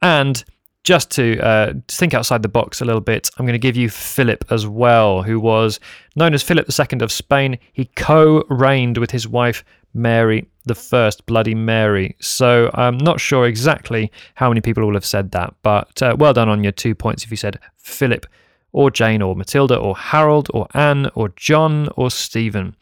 And 0.03 0.45
just 0.85 1.11
to 1.13 1.39
uh, 1.41 1.75
think 1.89 2.15
outside 2.15 2.43
the 2.43 2.49
box 2.49 2.81
a 2.81 2.85
little 2.85 3.01
bit, 3.01 3.31
I'm 3.39 3.47
going 3.47 3.55
to 3.55 3.59
give 3.59 3.77
you 3.77 3.89
Philip 3.89 4.45
as 4.51 4.67
well, 4.67 5.23
who 5.23 5.39
was 5.39 5.79
known 6.17 6.35
as 6.35 6.43
Philip 6.43 6.69
II 6.69 7.01
of 7.01 7.13
Spain. 7.13 7.59
He 7.73 7.85
co 7.97 8.45
reigned 8.49 8.99
with 8.99 9.11
his 9.11 9.29
wife 9.29 9.65
Mary 9.95 10.49
the 10.65 10.75
First, 10.75 11.27
Bloody 11.27 11.55
Mary. 11.55 12.17
So 12.21 12.71
I'm 12.75 12.99
not 12.99 13.21
sure 13.21 13.47
exactly 13.47 14.11
how 14.35 14.49
many 14.49 14.61
people 14.61 14.85
will 14.85 14.95
have 14.95 15.05
said 15.05 15.33
that, 15.33 15.55
but 15.63 16.01
uh, 16.03 16.17
well 16.19 16.33
done 16.33 16.49
on 16.49 16.63
your 16.63 16.73
two 16.73 16.95
points 16.95 17.25
if 17.25 17.31
you 17.31 17.37
said 17.37 17.59
Philip 17.77 18.27
or 18.73 18.91
Jane 18.91 19.23
or 19.23 19.37
Matilda 19.37 19.77
or 19.77 19.97
Harold 19.97 20.49
or 20.55 20.67
Anne 20.75 21.11
or 21.15 21.31
John 21.31 21.89
or 21.97 22.11
Stephen. 22.11 22.77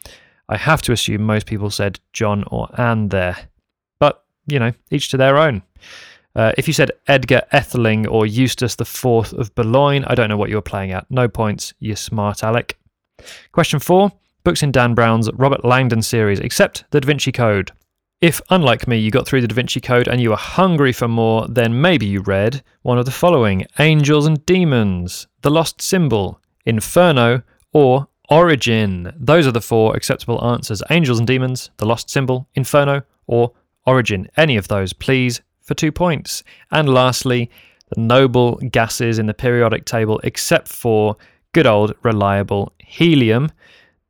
I 0.47 0.57
have 0.57 0.81
to 0.83 0.91
assume 0.91 1.23
most 1.23 1.47
people 1.47 1.69
said 1.69 1.99
John 2.13 2.43
or 2.47 2.69
Anne 2.79 3.09
there. 3.09 3.37
But, 3.99 4.23
you 4.47 4.59
know, 4.59 4.73
each 4.89 5.09
to 5.09 5.17
their 5.17 5.37
own. 5.37 5.63
Uh, 6.35 6.53
if 6.57 6.67
you 6.67 6.73
said 6.73 6.91
Edgar 7.07 7.41
Etheling 7.51 8.09
or 8.09 8.25
Eustace 8.25 8.75
IV 8.79 9.33
of 9.33 9.53
Boulogne, 9.55 10.05
I 10.05 10.15
don't 10.15 10.29
know 10.29 10.37
what 10.37 10.49
you 10.49 10.55
were 10.55 10.61
playing 10.61 10.91
at. 10.91 11.09
No 11.09 11.27
points, 11.27 11.73
you 11.79 11.95
smart 11.95 12.43
Alec. 12.43 12.77
Question 13.51 13.79
four 13.79 14.11
books 14.43 14.63
in 14.63 14.71
Dan 14.71 14.93
Brown's 14.93 15.29
Robert 15.33 15.63
Langdon 15.63 16.01
series, 16.01 16.39
except 16.39 16.85
The 16.91 17.01
Da 17.01 17.05
Vinci 17.05 17.31
Code. 17.31 17.71
If, 18.21 18.39
unlike 18.49 18.87
me, 18.87 18.97
you 18.97 19.11
got 19.11 19.27
through 19.27 19.41
the 19.41 19.47
Da 19.47 19.55
Vinci 19.55 19.79
Code 19.79 20.07
and 20.07 20.21
you 20.21 20.29
were 20.29 20.35
hungry 20.35 20.93
for 20.93 21.07
more, 21.07 21.47
then 21.47 21.81
maybe 21.81 22.05
you 22.05 22.21
read 22.21 22.63
one 22.83 22.97
of 22.97 23.05
the 23.05 23.11
following 23.11 23.65
Angels 23.79 24.27
and 24.27 24.45
Demons, 24.45 25.27
The 25.41 25.51
Lost 25.51 25.81
Symbol, 25.81 26.39
Inferno, 26.65 27.41
or 27.73 28.07
Origin. 28.29 29.11
Those 29.17 29.47
are 29.47 29.51
the 29.51 29.61
four 29.61 29.95
acceptable 29.95 30.43
answers 30.45 30.83
Angels 30.89 31.19
and 31.19 31.27
Demons, 31.27 31.71
The 31.77 31.85
Lost 31.85 32.09
Symbol, 32.09 32.47
Inferno, 32.55 33.01
or 33.27 33.51
Origin. 33.85 34.29
Any 34.37 34.55
of 34.55 34.67
those, 34.67 34.93
please 34.93 35.41
for 35.71 35.75
two 35.75 35.91
points. 35.91 36.43
And 36.69 36.89
lastly, 36.89 37.49
the 37.95 38.01
noble 38.01 38.57
gases 38.57 39.19
in 39.19 39.27
the 39.27 39.33
periodic 39.33 39.85
table, 39.85 40.19
except 40.21 40.67
for 40.67 41.15
good 41.53 41.65
old 41.65 41.93
reliable 42.03 42.73
helium. 42.79 43.49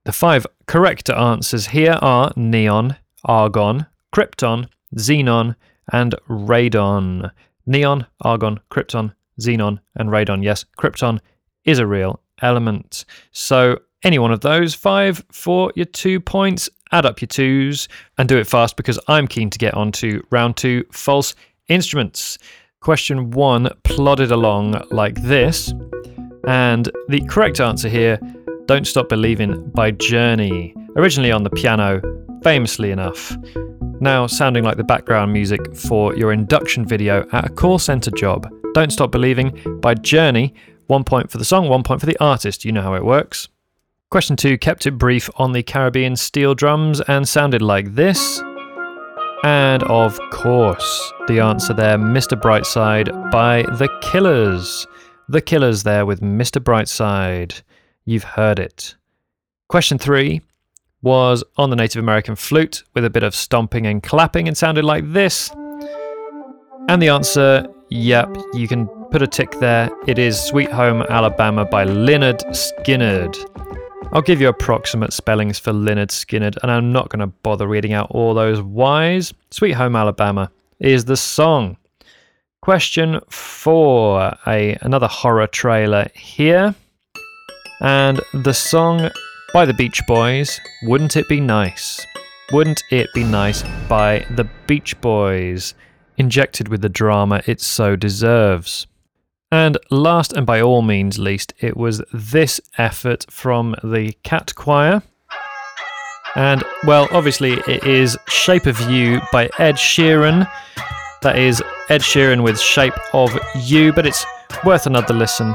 The 0.06 0.12
five 0.12 0.48
correct 0.66 1.12
answers 1.12 1.68
here 1.68 2.00
are 2.02 2.34
neon, 2.36 2.96
argon, 3.26 3.86
krypton, 4.12 4.70
xenon, 4.96 5.56
and 5.94 6.16
radon. 6.28 7.30
Neon, 7.68 8.08
argon, 8.22 8.60
krypton, 8.72 9.14
xenon, 9.40 9.78
and 9.96 10.10
radon. 10.10 10.44
Yes, 10.44 10.66
krypton 10.80 11.20
is 11.64 11.78
a 11.78 11.86
real 11.86 12.22
element. 12.42 13.06
So, 13.34 13.78
any 14.04 14.18
one 14.18 14.32
of 14.32 14.42
those, 14.42 14.74
five 14.74 15.24
for 15.32 15.72
your 15.76 15.86
two 15.86 16.20
points. 16.20 16.72
Add 16.92 17.06
up 17.06 17.22
your 17.22 17.28
twos 17.28 17.88
and 18.18 18.28
do 18.28 18.38
it 18.38 18.48
fast 18.48 18.76
because 18.76 19.00
I'm 19.08 19.28
keen 19.28 19.50
to 19.52 19.60
get 19.60 19.76
on 19.76 19.94
to 19.94 20.26
round 20.30 20.58
two 20.58 20.84
false 20.92 21.36
instruments. 21.68 22.38
Question 22.82 23.32
one 23.32 23.70
plodded 23.84 24.32
along 24.32 24.84
like 24.92 25.22
this. 25.22 25.74
And 26.48 26.92
the 27.08 27.22
correct 27.30 27.60
answer 27.60 27.90
here 27.90 28.20
Don't 28.66 28.88
Stop 28.88 29.10
Believing 29.10 29.70
by 29.70 29.92
Journey, 29.92 30.74
originally 30.96 31.32
on 31.32 31.44
the 31.44 31.50
piano, 31.52 32.02
famously 32.44 32.92
enough. 32.92 33.38
Now 34.00 34.26
sounding 34.26 34.64
like 34.64 34.78
the 34.78 34.84
background 34.84 35.32
music 35.32 35.76
for 35.76 36.16
your 36.16 36.32
induction 36.32 36.88
video 36.88 37.28
at 37.32 37.46
a 37.46 37.50
call 37.50 37.78
centre 37.78 38.12
job. 38.12 38.50
Don't 38.74 38.92
Stop 38.92 39.12
Believing 39.12 39.80
by 39.80 39.94
Journey. 39.94 40.56
One 40.88 41.04
point 41.04 41.30
for 41.30 41.38
the 41.38 41.46
song, 41.46 41.70
one 41.70 41.84
point 41.84 42.00
for 42.00 42.08
the 42.08 42.18
artist. 42.20 42.66
You 42.66 42.72
know 42.72 42.82
how 42.82 42.96
it 42.96 43.06
works. 43.06 43.48
Question 44.10 44.36
two 44.36 44.58
kept 44.58 44.86
it 44.88 44.98
brief 44.98 45.30
on 45.36 45.52
the 45.52 45.64
Caribbean 45.64 46.16
steel 46.16 46.56
drums 46.56 47.00
and 47.02 47.30
sounded 47.30 47.62
like 47.62 47.94
this. 47.96 48.42
And 49.44 49.82
of 49.84 50.20
course, 50.32 51.14
the 51.28 51.40
answer 51.40 51.74
there, 51.74 51.98
Mr. 51.98 52.40
Brightside 52.40 53.32
by 53.32 53.64
The 53.64 53.90
Killers. 54.02 54.86
The 55.30 55.42
Killers 55.42 55.84
there 55.84 56.06
with 56.06 56.22
Mr. 56.22 56.62
Brightside. 56.62 57.62
You've 58.06 58.24
heard 58.24 58.60
it. 58.60 58.96
Question 59.68 59.98
three 59.98 60.42
was 61.02 61.44
on 61.58 61.72
the 61.72 61.76
Native 61.76 62.04
American 62.04 62.36
flute 62.36 62.84
with 62.94 63.04
a 63.04 63.10
bit 63.10 63.24
of 63.24 63.34
stomping 63.34 63.88
and 63.88 64.04
clapping 64.04 64.48
and 64.48 64.56
sounded 64.56 64.86
like 64.86 65.12
this. 65.12 65.50
And 66.88 67.02
the 67.02 67.10
answer, 67.10 67.66
yep, 67.90 68.30
you 68.54 68.68
can 68.68 68.88
put 69.10 69.24
a 69.24 69.28
tick 69.28 69.52
there. 69.60 69.90
It 70.06 70.20
is 70.20 70.40
Sweet 70.40 70.72
Home 70.72 71.02
Alabama 71.04 71.66
by 71.66 71.86
Lynyrd 71.86 72.42
Skynyrd. 72.52 73.38
I'll 74.14 74.22
give 74.22 74.42
you 74.42 74.50
approximate 74.50 75.14
spellings 75.14 75.58
for 75.58 75.72
Lynyrd 75.72 76.10
Skynyrd, 76.10 76.58
and 76.62 76.72
I'm 76.72 76.92
not 76.92 77.10
going 77.10 77.22
to 77.22 77.28
bother 77.28 77.68
reading 77.68 77.94
out 77.94 78.12
all 78.12 78.34
those 78.34 78.62
Y's. 78.62 79.34
Sweet 79.52 79.72
Home 79.72 79.96
Alabama 79.96 80.52
is 80.80 81.06
the 81.06 81.16
song. 81.16 81.78
Question 82.62 83.22
four, 83.30 84.36
a 84.46 84.78
another 84.82 85.08
horror 85.08 85.48
trailer 85.48 86.08
here, 86.14 86.76
and 87.80 88.20
the 88.34 88.54
song 88.54 89.10
by 89.54 89.66
the 89.66 89.74
Beach 89.74 90.02
Boys. 90.08 90.60
Wouldn't 90.84 91.16
it 91.16 91.30
be 91.30 91.40
nice? 91.40 92.06
Wouldn't 92.52 92.84
it 92.92 93.10
be 93.14 93.24
nice 93.24 93.64
by 93.88 94.26
the 94.32 94.48
Beach 94.68 95.00
Boys? 95.00 95.74
Injected 96.18 96.68
with 96.68 96.82
the 96.82 96.90
drama 96.90 97.42
it 97.48 97.62
so 97.62 97.96
deserves. 97.96 98.88
And 99.52 99.78
last 99.90 100.32
and 100.32 100.46
by 100.46 100.62
all 100.62 100.82
means 100.82 101.20
least, 101.20 101.54
it 101.60 101.76
was 101.76 102.02
this 102.14 102.62
effort 102.78 103.26
from 103.30 103.76
the 103.84 104.14
Cat 104.24 104.56
Choir. 104.56 105.04
And, 106.36 106.64
well, 106.86 107.10
obviously, 107.12 107.54
it 107.68 107.84
is 107.84 108.18
Shape 108.30 108.66
of 108.66 108.80
You 108.90 109.20
by 109.34 109.50
Ed 109.60 109.76
Sheeran. 109.76 110.50
That 111.22 111.38
is 111.38 111.62
Ed 111.90 112.02
Sheeran 112.02 112.44
with 112.44 112.58
Shape 112.60 112.94
of 113.14 113.38
You, 113.66 113.92
but 113.92 114.08
it's 114.08 114.26
worth 114.64 114.86
another 114.86 115.14
listen. 115.14 115.54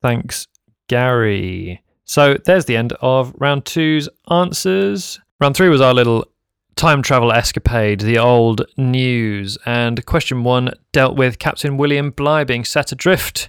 Thanks, 0.00 0.46
Gary. 0.88 1.82
So 2.06 2.38
there's 2.46 2.64
the 2.64 2.76
end 2.76 2.94
of 3.02 3.34
round 3.36 3.66
two's 3.66 4.08
answers. 4.30 5.20
Round 5.40 5.54
three 5.54 5.68
was 5.68 5.82
our 5.82 5.92
little 5.92 6.26
time 6.76 7.00
travel 7.00 7.32
escapade, 7.32 8.00
the 8.00 8.18
old 8.18 8.62
news. 8.76 9.58
And 9.64 10.04
question 10.06 10.44
one 10.44 10.72
dealt 10.92 11.16
with 11.16 11.38
Captain 11.38 11.76
William 11.76 12.10
Bligh 12.10 12.44
being 12.44 12.64
set 12.64 12.92
adrift 12.92 13.48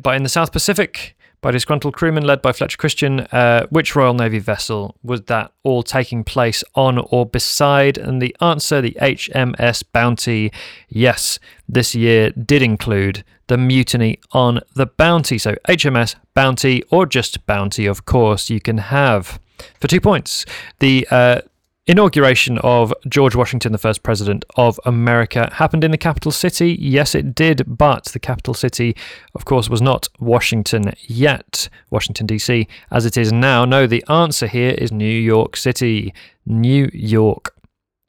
by 0.00 0.16
in 0.16 0.22
the 0.22 0.28
South 0.28 0.52
Pacific 0.52 1.16
by 1.40 1.50
disgruntled 1.50 1.94
crewmen 1.94 2.24
led 2.24 2.40
by 2.40 2.52
Fletcher 2.52 2.76
Christian. 2.76 3.20
Uh, 3.32 3.66
which 3.70 3.96
Royal 3.96 4.14
Navy 4.14 4.38
vessel 4.38 4.96
was 5.02 5.22
that 5.22 5.52
all 5.64 5.82
taking 5.82 6.22
place 6.22 6.62
on 6.76 6.98
or 6.98 7.26
beside? 7.26 7.98
And 7.98 8.22
the 8.22 8.34
answer, 8.40 8.80
the 8.80 8.96
HMS 9.00 9.82
Bounty. 9.92 10.52
Yes, 10.88 11.40
this 11.68 11.96
year 11.96 12.30
did 12.30 12.62
include 12.62 13.24
the 13.48 13.58
mutiny 13.58 14.20
on 14.30 14.60
the 14.76 14.86
Bounty. 14.86 15.36
So 15.36 15.56
HMS 15.68 16.14
Bounty, 16.32 16.84
or 16.90 17.06
just 17.06 17.44
Bounty, 17.44 17.86
of 17.86 18.06
course, 18.06 18.48
you 18.48 18.60
can 18.60 18.78
have. 18.78 19.40
For 19.80 19.88
two 19.88 20.00
points, 20.00 20.44
the 20.78 21.06
uh, 21.10 21.40
inauguration 21.86 22.58
of 22.58 22.94
George 23.08 23.34
Washington, 23.34 23.72
the 23.72 23.78
first 23.78 24.02
president 24.02 24.44
of 24.56 24.78
America, 24.84 25.50
happened 25.54 25.84
in 25.84 25.90
the 25.90 25.98
capital 25.98 26.30
city. 26.30 26.76
Yes, 26.80 27.14
it 27.14 27.34
did, 27.34 27.64
but 27.66 28.06
the 28.06 28.20
capital 28.20 28.54
city, 28.54 28.96
of 29.34 29.44
course, 29.44 29.68
was 29.68 29.82
not 29.82 30.08
Washington 30.20 30.92
yet, 31.06 31.68
Washington, 31.90 32.26
D.C., 32.26 32.68
as 32.90 33.04
it 33.04 33.16
is 33.16 33.32
now. 33.32 33.64
No, 33.64 33.86
the 33.86 34.04
answer 34.08 34.46
here 34.46 34.74
is 34.78 34.92
New 34.92 35.04
York 35.04 35.56
City. 35.56 36.14
New 36.46 36.88
York 36.92 37.54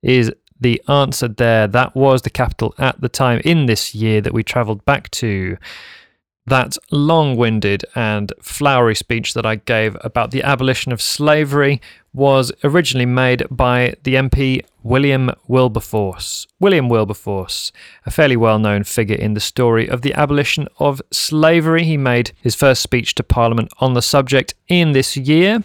is 0.01 0.31
the 0.59 0.81
answer 0.87 1.27
there. 1.27 1.67
That 1.67 1.95
was 1.95 2.21
the 2.21 2.29
capital 2.29 2.75
at 2.77 3.01
the 3.01 3.09
time 3.09 3.41
in 3.43 3.65
this 3.65 3.95
year 3.95 4.21
that 4.21 4.33
we 4.33 4.43
travelled 4.43 4.85
back 4.85 5.09
to 5.11 5.57
that 6.45 6.77
long 6.91 7.37
winded 7.37 7.85
and 7.95 8.33
flowery 8.41 8.95
speech 8.95 9.33
that 9.33 9.45
I 9.45 9.55
gave 9.55 9.95
about 10.01 10.31
the 10.31 10.43
abolition 10.43 10.91
of 10.91 11.01
slavery 11.01 11.81
was 12.13 12.51
originally 12.63 13.05
made 13.05 13.45
by 13.49 13.95
the 14.03 14.15
MP 14.15 14.63
William 14.83 15.31
Wilberforce. 15.47 16.45
William 16.59 16.89
Wilberforce, 16.89 17.71
a 18.05 18.11
fairly 18.11 18.35
well 18.35 18.59
known 18.59 18.83
figure 18.83 19.15
in 19.15 19.33
the 19.33 19.39
story 19.39 19.87
of 19.89 20.01
the 20.01 20.13
abolition 20.13 20.67
of 20.79 21.01
slavery. 21.11 21.85
He 21.85 21.97
made 21.97 22.33
his 22.41 22.55
first 22.55 22.81
speech 22.81 23.15
to 23.15 23.23
Parliament 23.23 23.71
on 23.79 23.93
the 23.93 24.01
subject 24.01 24.53
in 24.67 24.91
this 24.91 25.15
year. 25.15 25.63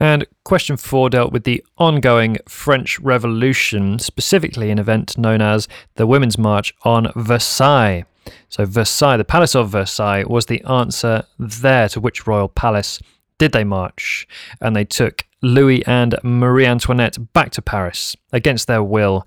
And 0.00 0.26
question 0.42 0.76
four 0.76 1.08
dealt 1.08 1.32
with 1.32 1.44
the 1.44 1.64
ongoing 1.78 2.38
French 2.48 2.98
Revolution, 2.98 3.98
specifically 3.98 4.70
an 4.70 4.78
event 4.78 5.16
known 5.16 5.40
as 5.40 5.68
the 5.94 6.06
Women's 6.06 6.36
March 6.36 6.74
on 6.82 7.12
Versailles. 7.14 8.04
So, 8.48 8.64
Versailles, 8.64 9.16
the 9.16 9.24
Palace 9.24 9.54
of 9.54 9.70
Versailles, 9.70 10.24
was 10.24 10.46
the 10.46 10.62
answer 10.64 11.24
there 11.38 11.88
to 11.90 12.00
which 12.00 12.26
royal 12.26 12.48
palace 12.48 13.00
did 13.38 13.52
they 13.52 13.64
march. 13.64 14.26
And 14.60 14.74
they 14.74 14.84
took 14.84 15.24
Louis 15.42 15.84
and 15.86 16.16
Marie 16.22 16.66
Antoinette 16.66 17.32
back 17.32 17.50
to 17.52 17.62
Paris 17.62 18.16
against 18.32 18.66
their 18.66 18.82
will. 18.82 19.26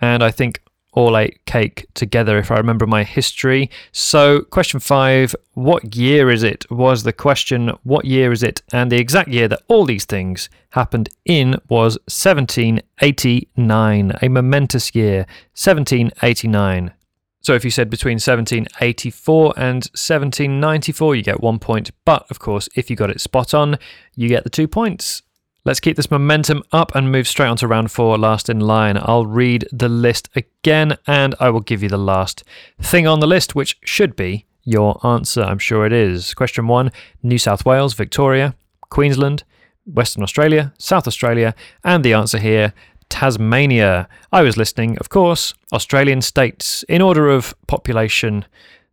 And 0.00 0.22
I 0.22 0.30
think 0.30 0.62
all 0.92 1.16
ate 1.16 1.44
cake 1.44 1.86
together, 1.94 2.38
if 2.38 2.50
I 2.50 2.56
remember 2.56 2.86
my 2.86 3.04
history. 3.04 3.70
So, 3.92 4.40
question 4.40 4.80
five 4.80 5.36
What 5.54 5.94
year 5.94 6.30
is 6.30 6.42
it? 6.42 6.68
was 6.70 7.04
the 7.04 7.12
question. 7.12 7.72
What 7.84 8.04
year 8.04 8.32
is 8.32 8.42
it? 8.42 8.62
And 8.72 8.90
the 8.90 8.98
exact 8.98 9.28
year 9.28 9.46
that 9.48 9.62
all 9.68 9.84
these 9.84 10.06
things 10.06 10.48
happened 10.70 11.10
in 11.24 11.60
was 11.68 11.98
1789, 12.06 14.12
a 14.20 14.28
momentous 14.28 14.92
year. 14.94 15.26
1789. 15.54 16.92
So 17.40 17.54
if 17.54 17.64
you 17.64 17.70
said 17.70 17.88
between 17.88 18.14
1784 18.14 19.54
and 19.56 19.84
1794, 19.94 21.14
you 21.14 21.22
get 21.22 21.40
one 21.40 21.58
point. 21.58 21.90
But 22.04 22.26
of 22.30 22.38
course, 22.38 22.68
if 22.74 22.90
you 22.90 22.96
got 22.96 23.10
it 23.10 23.20
spot 23.20 23.54
on, 23.54 23.78
you 24.14 24.28
get 24.28 24.44
the 24.44 24.50
two 24.50 24.68
points. 24.68 25.22
Let's 25.64 25.80
keep 25.80 25.96
this 25.96 26.10
momentum 26.10 26.62
up 26.72 26.94
and 26.94 27.12
move 27.12 27.28
straight 27.28 27.48
on 27.48 27.56
to 27.58 27.68
round 27.68 27.90
four, 27.90 28.16
last 28.16 28.48
in 28.48 28.60
line. 28.60 28.96
I'll 29.00 29.26
read 29.26 29.68
the 29.70 29.88
list 29.88 30.28
again 30.34 30.96
and 31.06 31.34
I 31.40 31.50
will 31.50 31.60
give 31.60 31.82
you 31.82 31.88
the 31.88 31.98
last 31.98 32.42
thing 32.80 33.06
on 33.06 33.20
the 33.20 33.26
list, 33.26 33.54
which 33.54 33.78
should 33.84 34.16
be 34.16 34.46
your 34.62 34.98
answer. 35.06 35.42
I'm 35.42 35.58
sure 35.58 35.84
it 35.84 35.92
is. 35.92 36.34
Question 36.34 36.68
one 36.68 36.90
New 37.22 37.38
South 37.38 37.64
Wales, 37.66 37.94
Victoria, 37.94 38.54
Queensland, 38.88 39.44
Western 39.84 40.22
Australia, 40.22 40.72
South 40.78 41.06
Australia, 41.06 41.54
and 41.84 42.04
the 42.04 42.14
answer 42.14 42.38
here 42.38 42.72
Tasmania. 43.08 44.08
I 44.32 44.42
was 44.42 44.56
listening, 44.56 44.98
of 44.98 45.08
course, 45.08 45.54
Australian 45.72 46.22
states 46.22 46.84
in 46.88 47.02
order 47.02 47.28
of 47.28 47.54
population 47.66 48.44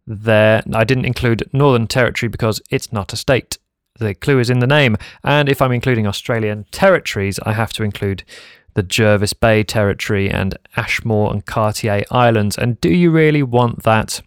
there. 0.07 0.63
I 0.73 0.83
didn't 0.83 1.05
include 1.05 1.49
Northern 1.53 1.87
Territory 1.87 2.29
because 2.29 2.61
it's 2.69 2.91
not 2.91 3.13
a 3.13 3.17
state. 3.17 3.57
The 3.99 4.13
clue 4.13 4.39
is 4.39 4.49
in 4.49 4.59
the 4.59 4.67
name. 4.67 4.97
And 5.23 5.47
if 5.47 5.61
I'm 5.61 5.71
including 5.71 6.05
Australian 6.05 6.65
territories, 6.71 7.39
I 7.43 7.53
have 7.53 7.73
to 7.73 7.83
include 7.83 8.23
the 8.73 8.83
Jervis 8.83 9.33
Bay 9.33 9.63
Territory 9.63 10.29
and 10.29 10.57
Ashmore 10.75 11.31
and 11.31 11.45
Cartier 11.45 12.03
Islands. 12.11 12.57
And 12.57 12.79
do 12.81 12.89
you 12.89 13.09
really 13.09 13.43
want 13.43 13.83
that? 13.83 14.21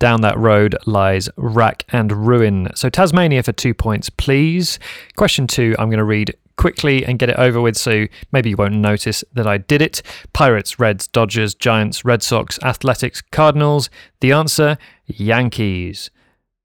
Down 0.00 0.22
that 0.22 0.36
road 0.36 0.76
lies 0.84 1.28
rack 1.36 1.84
and 1.90 2.26
ruin. 2.26 2.70
So 2.74 2.88
Tasmania 2.88 3.44
for 3.44 3.52
two 3.52 3.72
points, 3.72 4.10
please. 4.10 4.80
Question 5.14 5.46
two, 5.46 5.76
I'm 5.78 5.90
going 5.90 5.98
to 5.98 6.04
read 6.04 6.34
quickly 6.56 7.04
and 7.04 7.18
get 7.18 7.28
it 7.28 7.36
over 7.36 7.60
with 7.60 7.76
so 7.76 8.06
maybe 8.32 8.50
you 8.50 8.56
won't 8.56 8.74
notice 8.74 9.24
that 9.32 9.46
I 9.46 9.58
did 9.58 9.82
it. 9.82 10.02
Pirates, 10.32 10.78
Reds, 10.78 11.06
Dodgers, 11.06 11.54
Giants, 11.54 12.04
Red 12.04 12.22
Sox, 12.22 12.58
Athletics, 12.62 13.20
Cardinals. 13.20 13.90
The 14.20 14.32
answer 14.32 14.78
Yankees. 15.06 16.10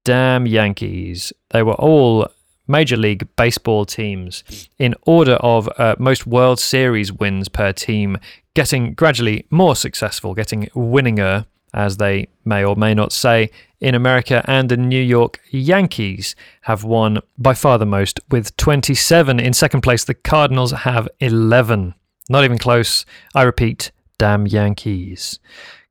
Damn 0.04 0.46
Yankees. 0.46 1.32
They 1.50 1.62
were 1.62 1.74
all 1.74 2.28
Major 2.66 2.96
League 2.96 3.26
Baseball 3.36 3.86
teams 3.86 4.68
in 4.78 4.94
order 5.06 5.34
of 5.34 5.68
uh, 5.78 5.96
most 5.98 6.26
World 6.26 6.60
Series 6.60 7.12
wins 7.12 7.48
per 7.48 7.72
team, 7.72 8.18
getting 8.54 8.92
gradually 8.92 9.46
more 9.50 9.74
successful, 9.74 10.34
getting 10.34 10.66
winninger 10.74 11.46
as 11.74 11.96
they 11.96 12.28
may 12.44 12.64
or 12.64 12.76
may 12.76 12.94
not 12.94 13.12
say, 13.12 13.50
in 13.80 13.94
America, 13.94 14.44
and 14.46 14.68
the 14.68 14.76
New 14.76 15.00
York 15.00 15.40
Yankees 15.50 16.34
have 16.62 16.82
won 16.82 17.20
by 17.36 17.54
far 17.54 17.78
the 17.78 17.86
most 17.86 18.20
with 18.30 18.56
27. 18.56 19.38
In 19.38 19.52
second 19.52 19.82
place, 19.82 20.04
the 20.04 20.14
Cardinals 20.14 20.72
have 20.72 21.08
11. 21.20 21.94
Not 22.28 22.44
even 22.44 22.58
close. 22.58 23.06
I 23.34 23.42
repeat, 23.42 23.90
damn 24.18 24.46
Yankees. 24.46 25.38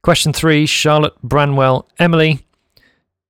Question 0.03 0.33
three 0.33 0.65
Charlotte, 0.65 1.19
Branwell, 1.21 1.89
Emily. 1.97 2.45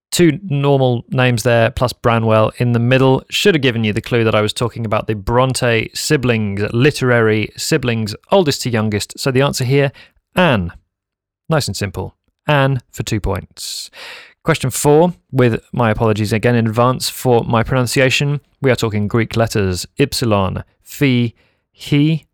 Two 0.09 0.39
normal 0.43 1.05
names 1.09 1.43
there, 1.43 1.69
plus 1.69 1.93
Branwell 1.93 2.51
in 2.57 2.71
the 2.71 2.79
middle. 2.79 3.23
Should 3.29 3.55
have 3.55 3.61
given 3.61 3.83
you 3.83 3.93
the 3.93 4.01
clue 4.01 4.23
that 4.23 4.35
I 4.35 4.41
was 4.41 4.53
talking 4.53 4.85
about 4.85 5.05
the 5.05 5.15
Bronte 5.15 5.91
siblings, 5.93 6.61
literary 6.73 7.51
siblings, 7.57 8.15
oldest 8.31 8.61
to 8.63 8.69
youngest. 8.69 9.19
So 9.19 9.31
the 9.31 9.41
answer 9.41 9.65
here, 9.65 9.91
Anne. 10.35 10.71
Nice 11.49 11.67
and 11.67 11.77
simple. 11.77 12.16
Anne 12.47 12.79
for 12.91 13.03
two 13.03 13.19
points. 13.19 13.89
Question 14.43 14.69
four, 14.69 15.13
with 15.31 15.61
my 15.73 15.91
apologies 15.91 16.31
again 16.31 16.55
in 16.55 16.67
advance 16.67 17.09
for 17.09 17.43
my 17.43 17.63
pronunciation, 17.63 18.39
we 18.61 18.71
are 18.71 18.75
talking 18.75 19.07
Greek 19.07 19.35
letters 19.35 19.85
ypsilon, 19.99 20.63
phi, 20.81 21.33
he, 21.71 22.25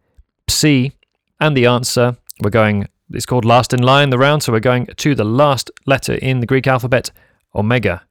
psi, 0.47 0.91
and 1.39 1.57
the 1.57 1.65
answer, 1.65 2.15
we're 2.41 2.51
going, 2.51 2.87
it's 3.11 3.25
called 3.25 3.45
last 3.45 3.73
in 3.73 3.81
line, 3.81 4.11
the 4.11 4.17
round, 4.17 4.43
so 4.43 4.51
we're 4.51 4.59
going 4.59 4.85
to 4.85 5.15
the 5.15 5.23
last 5.23 5.71
letter 5.85 6.13
in 6.13 6.39
the 6.39 6.45
Greek 6.45 6.67
alphabet, 6.67 7.11
omega. 7.55 8.03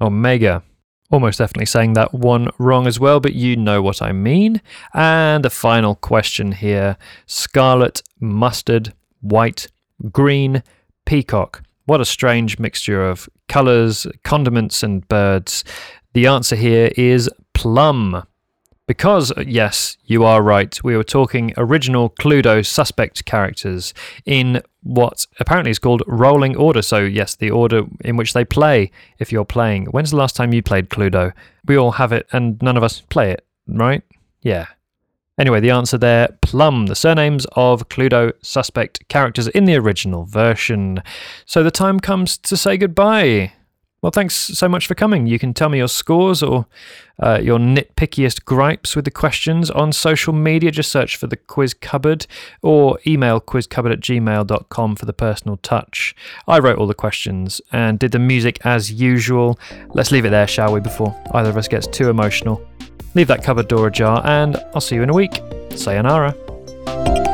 Omega. 0.00 0.62
Almost 1.10 1.38
definitely 1.38 1.66
saying 1.66 1.92
that 1.92 2.12
one 2.12 2.48
wrong 2.58 2.86
as 2.86 2.98
well, 2.98 3.20
but 3.20 3.34
you 3.34 3.54
know 3.54 3.82
what 3.82 4.02
I 4.02 4.12
mean. 4.12 4.60
And 4.94 5.44
the 5.44 5.50
final 5.50 5.94
question 5.94 6.52
here 6.52 6.96
scarlet, 7.26 8.02
mustard, 8.18 8.94
white, 9.20 9.68
green, 10.10 10.62
peacock. 11.04 11.62
What 11.86 12.00
a 12.00 12.04
strange 12.04 12.58
mixture 12.58 13.04
of 13.08 13.28
colours, 13.48 14.06
condiments, 14.24 14.82
and 14.82 15.06
birds. 15.08 15.64
The 16.14 16.26
answer 16.26 16.56
here 16.56 16.90
is 16.96 17.28
plum. 17.54 18.24
Because, 18.86 19.30
uh, 19.32 19.44
yes, 19.46 19.96
you 20.04 20.24
are 20.24 20.42
right, 20.42 20.82
we 20.82 20.96
were 20.96 21.04
talking 21.04 21.52
original 21.56 22.10
Cluedo 22.10 22.66
suspect 22.66 23.24
characters 23.24 23.94
in 24.26 24.60
what 24.82 25.26
apparently 25.38 25.70
is 25.70 25.78
called 25.78 26.02
rolling 26.06 26.56
order. 26.56 26.82
So, 26.82 26.98
yes, 26.98 27.36
the 27.36 27.50
order 27.50 27.84
in 28.04 28.16
which 28.16 28.32
they 28.32 28.44
play 28.44 28.90
if 29.18 29.30
you're 29.30 29.44
playing. 29.44 29.86
When's 29.86 30.10
the 30.10 30.16
last 30.16 30.34
time 30.34 30.52
you 30.52 30.62
played 30.62 30.90
Cluedo? 30.90 31.32
We 31.64 31.76
all 31.76 31.92
have 31.92 32.12
it 32.12 32.26
and 32.32 32.60
none 32.60 32.76
of 32.76 32.82
us 32.82 33.00
play 33.00 33.30
it, 33.30 33.46
right? 33.68 34.02
Yeah. 34.42 34.66
Anyway, 35.42 35.58
the 35.58 35.70
answer 35.70 35.98
there 35.98 36.28
Plum, 36.40 36.86
the 36.86 36.94
surnames 36.94 37.48
of 37.56 37.88
Cluedo 37.88 38.32
suspect 38.42 39.08
characters 39.08 39.48
in 39.48 39.64
the 39.64 39.74
original 39.74 40.24
version. 40.24 41.02
So 41.46 41.64
the 41.64 41.70
time 41.72 41.98
comes 41.98 42.38
to 42.38 42.56
say 42.56 42.76
goodbye. 42.76 43.52
Well, 44.02 44.10
thanks 44.10 44.34
so 44.34 44.68
much 44.68 44.88
for 44.88 44.96
coming. 44.96 45.28
You 45.28 45.38
can 45.38 45.54
tell 45.54 45.68
me 45.68 45.78
your 45.78 45.86
scores 45.86 46.42
or 46.42 46.66
uh, 47.22 47.38
your 47.40 47.60
nitpickiest 47.60 48.44
gripes 48.44 48.96
with 48.96 49.04
the 49.04 49.12
questions 49.12 49.70
on 49.70 49.92
social 49.92 50.32
media. 50.32 50.72
Just 50.72 50.90
search 50.90 51.16
for 51.16 51.28
the 51.28 51.36
Quiz 51.36 51.72
Cupboard 51.72 52.26
or 52.62 52.98
email 53.06 53.40
quizcupboard 53.40 53.92
at 53.92 54.00
gmail.com 54.00 54.96
for 54.96 55.06
the 55.06 55.12
personal 55.12 55.56
touch. 55.58 56.16
I 56.48 56.58
wrote 56.58 56.78
all 56.78 56.88
the 56.88 56.94
questions 56.94 57.60
and 57.70 57.96
did 57.96 58.10
the 58.10 58.18
music 58.18 58.58
as 58.66 58.90
usual. 58.90 59.56
Let's 59.90 60.10
leave 60.10 60.24
it 60.24 60.30
there, 60.30 60.48
shall 60.48 60.72
we, 60.72 60.80
before 60.80 61.16
either 61.34 61.50
of 61.50 61.56
us 61.56 61.68
gets 61.68 61.86
too 61.86 62.10
emotional. 62.10 62.60
Leave 63.14 63.28
that 63.28 63.44
cupboard 63.44 63.68
door 63.68 63.86
ajar, 63.86 64.20
and 64.24 64.56
I'll 64.74 64.80
see 64.80 64.96
you 64.96 65.04
in 65.04 65.10
a 65.10 65.14
week. 65.14 65.40
Sayonara. 65.76 67.31